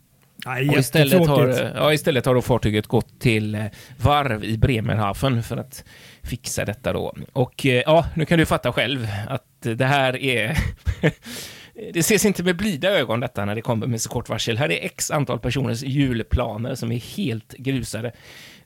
Nej, 0.47 0.79
istället 0.79 1.27
har, 1.27 1.73
ja, 1.75 1.93
istället 1.93 2.27
har 2.27 2.35
då 2.35 2.43
fartyget 2.43 2.87
gått 2.87 3.21
till 3.21 3.55
eh, 3.55 3.65
varv 3.97 4.45
i 4.45 4.59
Bremerhaven 4.59 5.43
för 5.43 5.57
att 5.57 5.85
fixa 6.23 6.65
detta 6.65 6.93
då. 6.93 7.15
Och 7.33 7.67
eh, 7.67 7.83
ja, 7.87 8.07
nu 8.15 8.25
kan 8.25 8.39
du 8.39 8.47
fatta 8.47 8.73
själv 8.73 9.07
att 9.29 9.45
det 9.61 9.85
här 9.85 10.17
är... 10.17 10.59
det 11.93 12.01
ses 12.01 12.25
inte 12.25 12.43
med 12.43 12.57
blida 12.57 12.89
ögon 12.89 13.21
detta 13.21 13.45
när 13.45 13.55
det 13.55 13.61
kommer 13.61 13.87
med 13.87 14.01
så 14.01 14.09
kort 14.09 14.29
varsel. 14.29 14.59
Här 14.59 14.71
är 14.71 14.85
x 14.85 15.11
antal 15.11 15.39
personers 15.39 15.83
julplaner 15.83 16.75
som 16.75 16.93
är 16.93 17.17
helt 17.17 17.53
grusade. 17.53 18.13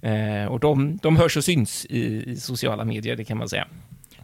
Eh, 0.01 0.45
och 0.45 0.61
de, 0.61 0.99
de 1.03 1.17
hörs 1.17 1.37
och 1.37 1.45
syns 1.45 1.87
i, 1.87 2.31
i 2.31 2.37
sociala 2.37 2.85
medier, 2.85 3.17
det 3.17 3.25
kan 3.25 3.39
man 3.39 3.49
säga. 3.49 3.67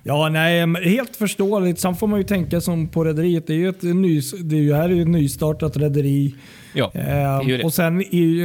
Ja, 0.03 0.29
nej, 0.29 0.67
helt 0.85 1.17
förståeligt. 1.17 1.81
Sen 1.81 1.97
får 1.97 2.07
man 2.07 2.19
ju 2.19 2.25
tänka 2.25 2.61
som 2.61 2.89
på 2.89 3.05
rederiet. 3.05 3.47
Det 3.47 3.53
är 3.53 3.57
ju 3.57 3.69
ett, 3.69 3.83
nys, 3.83 4.31
det 4.31 4.57
är 4.57 4.61
ju 4.61 4.75
här 4.75 4.89
är 4.89 4.95
ju 4.95 5.03
ett 5.03 5.09
nystartat 5.09 5.77
rederi. 5.77 6.35
Ja, 6.75 6.93
Eh, 6.95 7.65
och 7.65 7.75
sen 7.75 8.01
är 8.01 8.15
ju 8.15 8.45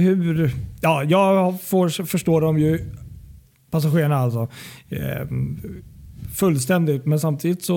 hur... 0.00 0.50
Ja, 0.80 1.04
jag 1.04 1.62
får 1.62 2.04
förstå 2.06 2.40
dem 2.40 2.58
ju, 2.58 2.78
passagerarna 3.70 4.16
alltså, 4.16 4.48
eh, 4.88 5.26
fullständigt. 6.34 7.06
Men 7.06 7.20
samtidigt 7.20 7.64
så 7.64 7.76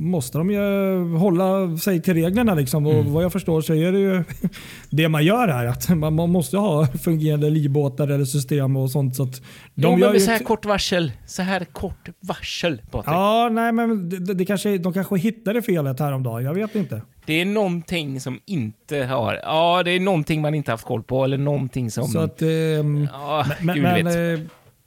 måste 0.00 0.38
de 0.38 0.50
ju 0.50 1.16
hålla 1.16 1.76
sig 1.78 2.02
till 2.02 2.14
reglerna. 2.14 2.54
Liksom. 2.54 2.86
Och 2.86 2.96
Mm. 2.96 3.12
Vad 3.12 3.24
jag 3.24 3.32
förstår 3.32 3.60
så 3.60 3.74
är 3.74 3.92
det 3.92 3.98
ju 3.98 4.24
det 4.90 5.08
man 5.08 5.24
gör 5.24 5.48
här. 5.48 5.66
Att 5.66 5.88
man, 5.88 6.14
måste 6.14 6.56
ha 6.56 6.86
fungerande 6.86 7.50
livbåtar 7.50 8.08
eller 8.08 8.24
system 8.24 8.76
och 8.76 8.90
sånt. 8.90 9.16
Så 9.16 9.22
att 9.22 9.42
de 9.74 9.92
jo, 9.92 9.96
men 9.96 10.12
med 10.12 10.22
så 10.22 10.30
här 10.30 10.38
kort 10.38 10.64
varsel, 10.64 11.12
så 11.26 11.42
här 11.42 11.64
kort 11.64 12.08
varsel, 12.20 12.82
Patrik. 12.90 13.14
Ja, 13.14 13.48
nej 13.52 13.72
men 13.72 14.08
det, 14.08 14.34
det 14.34 14.44
kanske, 14.44 14.78
de 14.78 14.92
kanske 14.92 15.16
hittade 15.18 15.62
felet 15.62 16.00
häromdagen. 16.00 16.44
Jag 16.44 16.54
vet 16.54 16.74
inte. 16.74 17.02
Det 17.26 17.40
är 17.40 17.44
någonting 17.44 18.20
som 18.20 18.40
inte 18.46 19.04
har... 19.04 19.40
Ja, 19.42 19.82
det 19.82 19.90
är 19.90 20.00
någonting 20.00 20.40
man 20.40 20.54
inte 20.54 20.70
haft 20.70 20.84
koll 20.84 21.02
på, 21.02 21.24
eller 21.24 21.38
någonting 21.38 21.90
som... 21.90 22.08
Så 22.08 22.18
att, 22.18 22.42
ehm, 22.42 23.08
ja, 23.12 23.46
men 23.60 23.82
men 23.82 24.06
eh, 24.06 24.40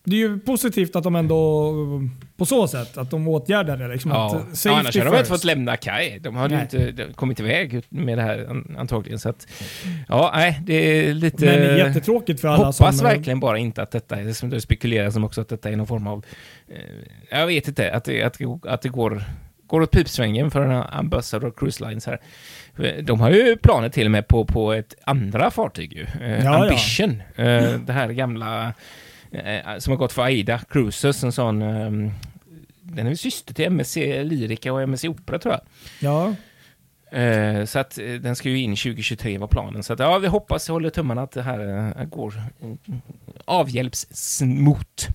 det 0.04 0.16
är 0.16 0.20
ju 0.20 0.40
positivt 0.40 0.96
att 0.96 1.04
de 1.04 1.16
ändå 1.16 1.74
på 2.38 2.46
så 2.46 2.68
sätt 2.68 2.98
att 2.98 3.12
de 3.12 3.28
åtgärder 3.28 3.78
det. 3.78 3.88
Liksom, 3.88 4.12
Ja. 4.12 4.26
att, 4.52 4.66
Ja, 4.66 4.72
annars 4.80 4.98
hade 4.98 5.10
de 5.12 5.18
inte 5.18 5.30
fått 5.30 5.44
lämna 5.44 5.78
kaj. 5.78 6.20
De 6.22 6.36
hade 6.36 6.56
ju 6.56 6.62
inte 6.62 6.92
de 6.92 7.14
kommit 7.14 7.40
iväg 7.40 7.82
med 7.90 8.18
det 8.18 8.22
här 8.22 8.46
an- 8.50 8.76
antagligen. 8.80 9.20
Så 9.20 9.30
att, 9.30 9.48
ja, 10.08 10.32
nej, 10.36 10.60
det 10.64 10.74
är 10.74 11.14
lite... 11.14 11.46
Men 11.46 11.60
det 11.60 11.66
är 11.70 11.88
jättetråkigt 11.88 12.42
för 12.42 12.48
alla 12.48 12.58
Hoppas 12.66 12.98
som... 12.98 13.08
verkligen 13.08 13.40
bara 13.40 13.58
inte 13.58 13.82
att 13.82 13.92
detta 13.92 14.16
är, 14.16 14.34
som 14.34 14.50
det 14.50 14.62
spekuleras 14.62 15.14
som 15.14 15.24
också, 15.24 15.42
att 15.42 15.50
detta 15.50 15.70
är 15.70 15.76
någon 15.76 15.88
form 15.88 16.08
av... 16.08 16.26
Eh, 16.70 17.40
jag 17.40 17.48
vet 17.48 17.68
inte, 17.68 17.92
att 17.92 18.04
det, 18.04 18.24
att, 18.24 18.38
att 18.68 18.82
det 18.82 18.90
går, 18.90 19.24
går 19.68 19.82
åt 19.82 19.92
pipsvängen 19.92 20.52
för 20.52 20.62
den 20.62 20.72
här 20.72 20.86
Ambassador 20.92 21.54
Cruise 21.58 21.88
Lines 21.90 22.06
här. 22.06 22.20
De 23.02 23.20
har 23.20 23.30
ju 23.32 23.58
planer 23.58 23.90
till 23.90 24.06
och 24.08 24.12
med 24.12 24.28
på, 24.28 24.46
på 24.46 24.74
ett 24.74 24.96
andra 25.04 25.52
fartyg 25.52 25.94
ju. 25.94 26.04
Eh, 26.22 26.32
Ja, 26.32 26.44
ja. 26.44 26.64
Ambition. 26.64 27.22
Eh, 27.36 27.74
det 27.86 27.94
här 27.94 28.10
gamla... 28.10 28.74
Eh, 29.32 29.78
som 29.78 29.92
har 29.92 29.98
gått 29.98 30.14
för 30.14 30.22
Aida 30.24 30.60
Cruises, 30.70 31.24
en 31.24 31.32
sån... 31.32 31.62
ehm, 31.62 32.12
den 32.82 33.06
är 33.06 33.10
väl 33.10 33.18
syster 33.18 33.54
till 33.54 33.66
MSC 33.66 34.24
Lyrica 34.24 34.74
och 34.74 34.82
MSC 34.82 35.08
Opera 35.08 35.40
tror 35.40 35.54
jag. 35.54 35.62
Ja, 36.00 36.36
Eh, 37.12 37.66
så 37.66 37.80
att 37.80 37.98
eh, 37.98 38.06
den 38.06 38.36
ska 38.36 38.50
ju 38.50 38.60
in 38.60 38.76
2023 38.76 39.38
var 39.38 39.48
planen. 39.48 39.84
Så 39.84 39.94
att, 39.94 40.00
ja, 40.00 40.18
vi 40.18 40.28
hoppas 40.28 40.70
och 40.70 40.74
håller 40.74 40.90
tummarna 40.90 41.22
att 41.22 41.32
det 41.32 41.42
här 41.42 42.06
går 42.06 42.34
avhjälps 43.46 44.08
smooth. 44.12 45.10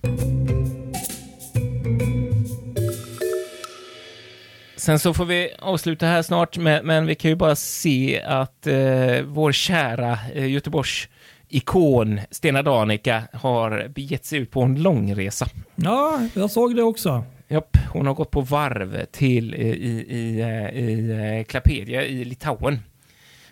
Sen 4.77 4.99
så 4.99 5.13
får 5.13 5.25
vi 5.25 5.53
avsluta 5.59 6.05
här 6.05 6.21
snart, 6.21 6.57
men, 6.57 6.85
men 6.85 7.05
vi 7.05 7.15
kan 7.15 7.31
ju 7.31 7.35
bara 7.35 7.55
se 7.55 8.21
att 8.21 8.67
eh, 8.67 9.21
vår 9.25 9.51
kära 9.51 10.19
eh, 10.33 10.51
Göteborgs 10.51 11.07
ikon 11.55 12.19
Stena 12.31 12.61
Danica 12.61 13.23
har 13.33 13.87
begett 13.87 14.25
sig 14.25 14.39
ut 14.39 14.51
på 14.51 14.61
en 14.61 14.81
långresa. 14.81 15.47
ja, 15.75 16.27
jag 16.33 16.51
såg 16.51 16.75
det 16.75 16.83
också. 16.83 17.23
Japp, 17.47 17.77
hon 17.93 18.07
har 18.07 18.13
gått 18.13 18.31
på 18.31 18.41
varv 18.41 19.05
till 19.11 19.53
eh, 19.53 19.59
i, 19.59 20.05
i, 20.09 20.41
eh, 20.41 20.79
i 20.79 21.11
eh, 21.39 21.43
Klapedia 21.43 22.05
i 22.05 22.25
Litauen. 22.25 22.79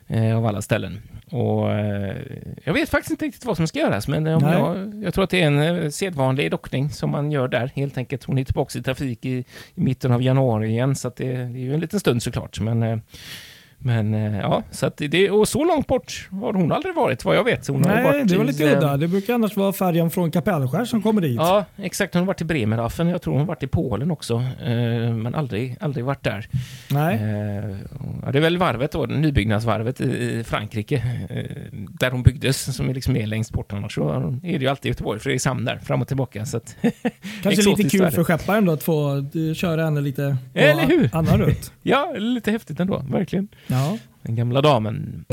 Eh, 0.08 0.38
av 0.38 0.46
alla 0.46 0.62
ställen. 0.62 1.02
Och 1.32 1.72
eh, 1.72 2.16
jag 2.64 2.74
vet 2.74 2.90
faktiskt 2.90 3.12
inte 3.12 3.26
riktigt 3.26 3.46
vad 3.46 3.58
som 3.58 3.68
ska 3.68 3.80
göras, 3.80 4.08
men 4.08 4.28
om 4.28 4.42
Nej. 4.42 4.54
jag, 4.54 5.04
jag 5.04 5.14
tror 5.14 5.24
att 5.24 5.30
det 5.30 5.42
är 5.42 5.48
en 5.48 5.60
eh, 5.60 5.90
sedvanlig 5.90 6.52
dockning 6.52 6.90
som 6.90 7.10
man 7.10 7.32
gör 7.32 7.48
där, 7.48 7.72
helt 7.76 7.98
enkelt. 7.98 8.24
Hon 8.24 8.38
är 8.38 8.44
tillbaka 8.44 8.80
i 8.80 8.84
trafik 8.84 9.26
i, 9.26 9.30
i 9.30 9.46
mitten 9.82 10.12
av 10.12 10.22
januari 10.22 10.70
igen, 10.70 10.96
så 10.96 11.12
det, 11.16 11.24
det 11.26 11.34
är 11.34 11.64
ju 11.64 11.74
en 11.74 11.80
liten 11.80 12.00
stund 12.00 12.24
såklart. 12.24 12.60
Men, 12.60 12.84
eh, 12.84 12.98
men 13.84 14.14
eh, 14.14 14.40
ja, 14.40 14.64
så 14.72 14.86
att 14.86 14.98
det, 14.98 15.30
och 15.30 15.48
så 15.48 15.64
långt 15.64 15.88
bort 15.88 16.28
har 16.32 16.54
hon 16.54 16.72
aldrig 16.72 16.96
varit, 16.96 17.26
vad 17.26 17.36
jag 17.36 17.44
vet. 17.44 17.68
Hon 17.68 17.86
har 17.86 17.96
Nej, 17.96 18.04
varit 18.04 18.28
det 18.28 18.38
var 18.38 18.46
lite 18.46 18.76
udda. 18.78 18.98
Det 18.98 19.08
brukar 19.08 19.34
annars 19.34 19.58
vara 19.58 19.74
färjan 19.74 20.10
från 20.12 20.32
Kapellskär 20.32 20.86
som 20.86 21.02
kommer 21.02 21.22
dit. 21.22 21.36
Ja, 21.36 21.66
exakt. 21.78 22.14
Hon 22.14 22.22
har 22.22 22.28
varit 22.28 22.42
i 22.42 22.46
Bremerhaven. 22.46 23.08
Jag 23.08 23.22
tror 23.22 23.34
hon 23.34 23.40
har 23.42 23.48
varit 23.48 23.64
i 23.64 23.68
Polen 23.68 24.12
också, 24.12 24.34
eh, 24.66 25.14
men 25.14 25.36
aldrig, 25.36 25.78
aldrig 25.80 26.06
varit 26.06 26.24
där. 26.24 26.48
Nej. 26.90 27.16
Eh, 27.16 27.78
ja, 28.26 28.32
det 28.32 28.40
är 28.40 28.42
väl 28.42 28.58
varvet 28.58 28.92
då, 28.92 29.06
nybyggnadsvarvet 29.06 30.02
i, 30.02 30.44
Frankrike, 30.44 31.04
där 31.74 32.12
hon 32.12 32.24
byggdes, 32.24 32.76
som 32.76 32.90
är 32.90 32.94
liksom 32.94 33.16
är 33.16 33.28
längst 33.28 33.54
bort 33.54 33.74
annars. 33.74 33.96
Så 33.96 34.10
är 34.44 34.60
det 34.60 34.64
ju 34.64 34.68
alltid 34.68 34.90
Göteborg, 34.90 35.20
Fredrikshamn 35.20 35.66
där, 35.66 35.78
fram 35.78 36.02
och 36.02 36.08
tillbaka. 36.08 36.46
Så 36.46 36.58
att, 36.58 36.76
Kanske 37.44 37.70
lite 37.70 37.90
kul 37.90 38.12
för 38.12 38.24
skepparen 38.24 38.66
då 38.66 38.72
att 38.72 38.84
få 38.84 39.26
köra 39.56 39.84
henne 39.84 40.02
lite 40.02 40.38
på 40.54 40.60
Eller 40.60 40.84
hur? 40.84 41.10
annan 41.14 41.40
rutt. 41.40 41.72
ja, 41.82 42.14
lite 42.18 42.52
häftigt 42.52 42.80
ändå, 42.80 43.04
verkligen. 43.10 43.48
Ja. 43.74 43.98
Den 44.22 44.36
gamla 44.36 44.62
damen. 44.62 45.26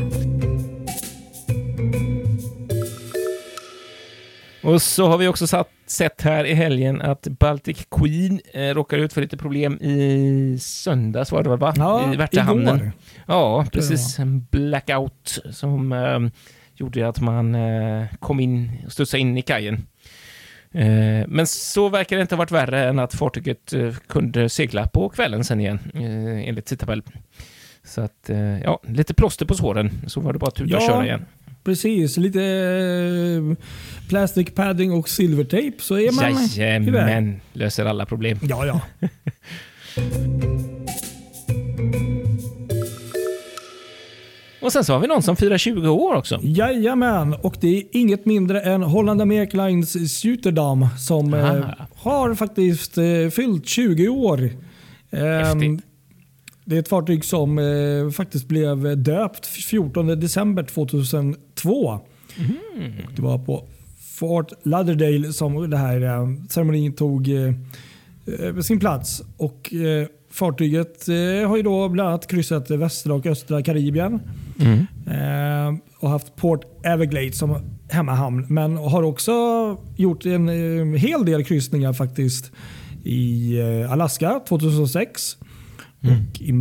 Och 4.63 4.83
så 4.83 5.07
har 5.09 5.19
vi 5.19 5.29
också 5.29 5.47
satt, 5.47 5.69
sett 5.87 6.23
här 6.23 6.45
i 6.45 6.55
helgen 6.55 7.01
att 7.01 7.29
Baltic 7.29 7.87
Queen 7.91 8.41
eh, 8.55 8.61
råkar 8.75 8.99
ut 8.99 9.13
för 9.13 9.21
lite 9.21 9.37
problem 9.37 9.79
i 9.81 10.59
söndags 10.61 11.33
var 11.33 11.43
det 11.43 11.57
va? 11.57 11.75
Ja, 11.77 12.13
I 12.13 12.17
Värtahamnen. 12.17 12.77
igår. 12.77 12.93
Ja, 13.27 13.67
precis. 13.73 14.19
En 14.19 14.47
blackout 14.51 15.39
som 15.51 15.93
eh, 15.93 16.19
gjorde 16.75 17.09
att 17.09 17.21
man 17.21 17.55
eh, 17.55 18.07
kom 18.21 18.41
in 18.41 18.71
och 18.87 18.93
studsade 18.93 19.21
in 19.21 19.39
i 19.39 19.43
kajen. 19.43 19.87
Eh, 20.73 21.27
men 21.29 21.47
så 21.47 21.89
verkar 21.89 22.17
det 22.17 22.23
inte 22.23 22.35
ha 22.35 22.39
varit 22.39 22.51
värre 22.51 22.89
än 22.89 22.99
att 22.99 23.15
fartyget 23.15 23.73
eh, 23.73 23.95
kunde 24.09 24.49
segla 24.49 24.87
på 24.87 25.09
kvällen 25.09 25.45
sen 25.45 25.61
igen, 25.61 25.79
eh, 25.95 26.49
enligt 26.49 26.67
tidtabell. 26.67 27.03
Så 27.85 28.01
att, 28.01 28.31
eh, 28.31 28.61
ja, 28.61 28.81
lite 28.89 29.15
plåster 29.15 29.47
på 29.47 29.55
såren, 29.55 29.91
så 30.07 30.21
var 30.21 30.33
det 30.33 30.39
bara 30.39 30.49
att 30.49 30.55
tuta 30.55 30.77
och 30.77 30.83
Ja. 30.83 30.87
köra 30.89 31.05
igen. 31.07 31.25
Precis, 31.65 32.17
lite 32.17 32.43
eh, 32.45 33.57
plastic 34.09 34.51
padding 34.55 34.93
och 34.93 35.09
silvertejp 35.09 35.83
så 35.83 35.95
är 35.99 36.13
man. 36.13 36.47
Jajamän, 36.57 37.41
löser 37.53 37.85
alla 37.85 38.07
problem. 38.07 38.39
Ja, 38.43 38.67
ja. 38.67 38.81
Och 44.63 44.73
sen 44.73 44.85
så 44.85 44.93
har 44.93 45.01
vi 45.01 45.07
någon 45.07 45.23
som 45.23 45.37
firar 45.37 45.59
20 45.59 45.89
år 45.89 46.15
också. 46.15 46.39
Jajamän, 46.43 47.35
och 47.35 47.55
det 47.61 47.79
är 47.79 47.83
inget 47.93 48.27
mindre 48.27 48.61
än 48.61 48.83
Holland 48.83 49.23
Ameriklines 49.23 50.19
Suterdam 50.19 50.87
som 50.99 51.35
eh, 51.35 51.65
har 51.97 52.35
faktiskt 52.35 52.99
eh, 52.99 53.05
fyllt 53.33 53.67
20 53.69 54.09
år. 54.09 54.51
Ehm, 55.11 55.23
Häftigt. 55.23 55.85
Det 56.71 56.77
är 56.77 56.81
ett 56.81 56.89
fartyg 56.89 57.25
som 57.25 57.59
eh, 57.59 58.11
faktiskt 58.11 58.49
blev 58.49 59.03
döpt 59.03 59.47
14 59.47 60.07
december 60.07 60.63
2002. 60.63 62.01
Mm. 62.39 62.93
Det 63.17 63.23
var 63.23 63.39
på 63.39 63.69
Fort 64.19 64.53
Lauderdale 64.63 65.33
som 65.33 65.71
det 65.71 65.77
här 65.77 66.03
eh, 66.03 66.29
ceremonin 66.49 66.93
tog 66.93 67.29
eh, 67.29 67.55
eh, 68.41 68.57
sin 68.61 68.81
plats. 68.81 69.23
Och 69.37 69.75
eh, 69.75 70.07
Fartyget 70.31 71.09
eh, 71.09 71.49
har 71.49 71.57
ju 71.57 71.63
då 71.63 71.89
bland 71.89 72.09
annat 72.09 72.27
kryssat 72.27 72.71
västra 72.71 73.15
och 73.15 73.27
östra 73.27 73.63
Karibien. 73.63 74.21
Mm. 74.61 74.87
Eh, 75.07 75.81
och 75.99 76.11
haft 76.11 76.37
Port 76.37 76.65
Everglades 76.85 77.39
som 77.39 77.57
hemmahamn. 77.89 78.47
Men 78.49 78.77
har 78.77 79.03
också 79.03 79.33
gjort 79.97 80.27
en 80.27 80.49
hel 80.95 81.25
del 81.25 81.45
kryssningar 81.45 81.93
faktiskt 81.93 82.53
i 83.05 83.61
Alaska 83.89 84.41
2006 84.49 85.37
Mm. 86.03 86.17
och 86.19 86.41
i, 86.41 86.53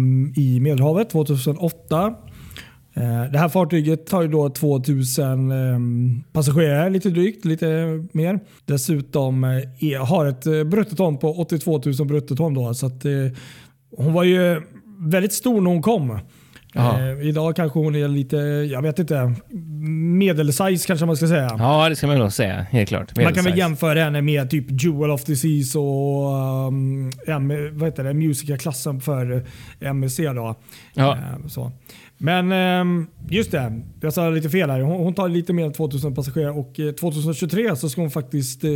i 0.42 0.60
Medelhavet 0.60 1.10
2008. 1.10 2.14
Eh, 2.94 3.32
Det 3.32 3.40
här 3.40 3.50
fartyget 3.50 4.06
tar 4.06 4.22
ju 4.22 4.28
då 4.28 4.50
2000 4.50 5.52
eh, 5.52 5.58
passagerare, 6.32 6.90
lite 6.90 7.10
drygt, 7.10 7.46
lite 7.46 7.68
mer. 8.12 8.40
Dessutom 8.66 9.44
eh, 9.44 9.90
e, 9.90 9.96
har 9.96 10.26
ett 10.26 10.46
eh, 10.46 10.64
bruttoton 10.64 11.18
på 11.18 11.40
82 11.40 11.82
000 11.86 12.08
bruttoton. 12.08 12.54
Då, 12.54 12.74
så 12.74 12.86
att, 12.86 13.06
eh, 13.06 13.12
hon 13.98 14.14
var 14.14 14.24
ju 14.24 14.62
väldigt 15.00 15.34
stor 15.34 15.62
när 15.62 15.72
hon 15.72 15.82
kom. 15.82 16.20
Eh, 16.76 17.28
idag 17.28 17.56
kanske 17.56 17.80
hon 17.80 17.96
är 17.96 18.08
lite, 18.08 18.38
jag 18.72 18.82
vet 18.82 19.00
inte, 19.00 19.34
medelsize 20.18 20.88
kanske 20.88 21.06
man 21.06 21.18
ska 21.18 21.28
säga. 21.28 21.56
Ja, 21.60 21.90
det 21.90 21.96
ska 21.96 22.08
man 22.08 22.18
nog 22.18 22.32
säga. 22.32 22.66
Helt 22.72 22.90
klart. 22.90 23.16
Man 23.24 23.34
kan 23.34 23.44
väl 23.44 23.58
jämföra 23.58 24.04
henne 24.04 24.22
med 24.22 24.50
typ 24.50 24.84
Jewel 24.84 25.12
of 25.12 25.24
the 25.24 25.36
Seas 25.36 25.76
och 25.76 26.28
um, 26.68 27.12
M- 27.28 27.70
vad 27.74 27.90
heter 27.90 28.04
det, 28.04 28.14
Musica-klassen 28.14 29.02
för 29.02 29.46
MSC. 29.80 30.20
Då. 30.20 30.56
Ja. 30.94 31.18
Eh, 31.18 31.48
så. 31.48 31.72
Men 32.18 32.52
ehm, 32.52 33.08
just 33.30 33.52
det, 33.52 33.82
jag 34.02 34.14
sa 34.14 34.30
lite 34.30 34.50
fel 34.50 34.70
här. 34.70 34.82
Hon, 34.82 35.14
tar 35.14 35.30
lite 35.30 35.54
mer 35.54 35.66
än 35.66 35.74
2000 35.74 36.16
passagerare 36.16 36.52
och 36.52 36.80
eh, 36.80 36.92
2023 36.92 37.76
så 37.76 37.90
ska 37.90 38.02
hon 38.02 38.12
faktiskt 38.12 38.64
eh, 38.64 38.72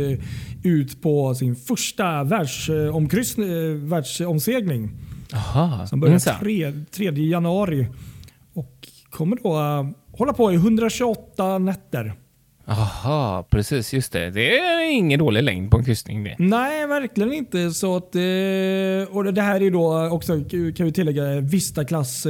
ut 0.62 1.02
på 1.02 1.34
sin 1.34 1.56
första 1.56 2.18
eh, 2.20 2.24
världsomsegling 2.24 4.90
Jaha, 5.34 5.86
som 5.86 6.00
börjar 6.00 6.12
minsann. 6.12 6.40
3, 6.40 6.72
3 6.90 7.10
januari 7.10 7.88
och 8.54 8.88
kommer 9.10 9.36
då 9.42 9.60
eh, 9.60 10.16
hålla 10.18 10.32
på 10.32 10.52
i 10.52 10.54
128 10.54 11.58
nätter. 11.58 12.14
Jaha, 12.66 13.42
precis. 13.42 13.94
Just 13.94 14.12
det. 14.12 14.30
Det 14.30 14.58
är 14.58 14.90
ingen 14.90 15.18
dålig 15.18 15.42
längd 15.42 15.70
på 15.70 15.78
en 15.78 15.84
kryssning 15.84 16.24
det. 16.24 16.36
Nej, 16.38 16.86
verkligen 16.86 17.32
inte. 17.32 17.70
Så 17.70 17.96
att, 17.96 18.14
eh, 18.14 19.16
och 19.16 19.34
det 19.34 19.42
här 19.42 19.62
är 19.62 19.70
då 19.70 20.08
också, 20.08 20.44
kan 20.76 20.86
vi 20.86 20.92
tillägga, 20.92 21.40
Vista-klass 21.40 22.26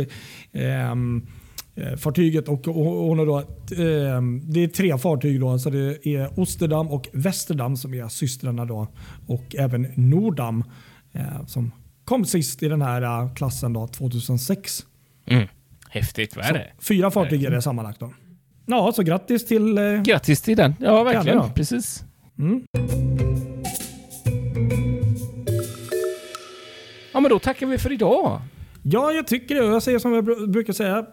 ehm, 0.52 1.26
eh, 1.74 1.96
fartyget 1.96 2.48
och, 2.48 2.68
och 2.68 2.84
hon 2.84 3.18
har 3.18 3.26
då, 3.26 3.38
eh, 3.38 4.22
det 4.42 4.64
är 4.64 4.68
tre 4.68 4.98
fartyg. 4.98 5.40
Då, 5.40 5.58
så 5.58 5.70
det 5.70 6.06
är 6.06 6.40
Osterdam 6.40 6.88
och 6.88 7.08
Västerdam 7.12 7.76
som 7.76 7.94
är 7.94 8.08
systrarna. 8.08 8.64
Då, 8.64 8.86
och 9.26 9.56
även 9.58 9.86
Nordam 9.94 10.64
eh, 11.12 11.46
som 11.46 11.72
kom 12.04 12.24
sist 12.24 12.62
i 12.62 12.68
den 12.68 12.82
här 12.82 13.02
eh, 13.02 13.34
klassen 13.34 13.72
då, 13.72 13.86
2006. 13.86 14.86
Mm. 15.26 15.48
Häftigt, 15.88 16.36
vad 16.36 16.44
är 16.44 16.48
Så, 16.48 16.54
det? 16.54 16.70
fyra 16.82 17.10
fartyg 17.10 17.44
är 17.44 17.50
det 17.50 17.62
sammanlagt. 17.62 18.00
Då. 18.00 18.12
Ja, 18.66 18.92
så 18.92 19.02
grattis 19.02 19.46
till... 19.46 19.78
Eh, 19.78 20.02
Grattis 20.02 20.40
till 20.42 20.56
den. 20.56 20.74
Ja, 20.80 21.02
verkligen. 21.04 21.38
Ja. 21.38 21.50
Precis. 21.54 22.04
mm. 22.38 22.62
Ja, 27.12 27.20
men 27.20 27.30
då 27.30 27.38
tackar 27.38 27.66
vi 27.66 27.78
för 27.78 27.92
idag. 27.92 28.40
Ja, 28.82 29.12
jag 29.12 29.26
tycker 29.26 29.54
det. 29.54 29.64
Jag 29.66 29.82
säger 29.82 29.98
som 29.98 30.12
jag 30.12 30.28
br- 30.28 30.46
brukar 30.46 30.72
säga. 30.72 31.06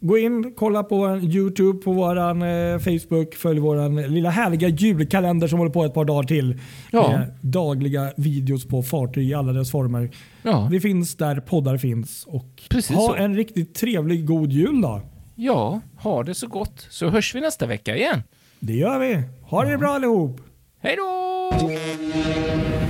Gå 0.00 0.18
in, 0.18 0.52
kolla 0.56 0.82
på 0.82 0.96
vår 0.96 1.18
YouTube, 1.24 1.78
på 1.82 1.92
vår 1.92 2.16
eh, 2.18 2.78
Facebook, 2.78 3.34
följ 3.34 3.60
vår 3.60 4.08
lilla 4.08 4.30
härliga 4.30 4.68
julkalender 4.68 5.48
som 5.48 5.58
håller 5.58 5.72
på 5.72 5.84
ett 5.84 5.94
par 5.94 6.04
dagar 6.04 6.22
till. 6.22 6.60
Ja. 6.92 7.08
Med 7.18 7.34
dagliga 7.40 8.12
videos 8.16 8.66
på 8.68 8.82
fartyg 8.82 9.28
i 9.30 9.34
alla 9.34 9.52
dess 9.52 9.70
former. 9.70 10.10
Ja, 10.42 10.68
Vi 10.70 10.80
finns 10.80 11.16
där 11.16 11.40
poddar 11.40 11.76
finns. 11.76 12.24
Och 12.28 12.62
Precis 12.70 12.96
ha 12.96 13.06
så. 13.06 13.14
en 13.14 13.36
riktigt 13.36 13.74
trevlig 13.74 14.26
god 14.26 14.52
jul 14.52 14.80
då. 14.80 15.00
ja 15.34 15.80
ha 15.96 16.22
det 16.22 16.34
så 16.34 16.46
gott. 16.46 16.86
Så 16.90 17.08
hörs 17.08 17.34
vi 17.34 17.40
nästa 17.40 17.66
vecka 17.66 17.96
igen. 17.96 18.22
Det 18.60 18.74
gör 18.74 18.98
vi. 18.98 19.22
Ha 19.42 19.64
det 19.64 19.78
bra 19.78 19.88
allihop. 19.90 20.40
Hej 20.82 20.96
då! 20.96 22.87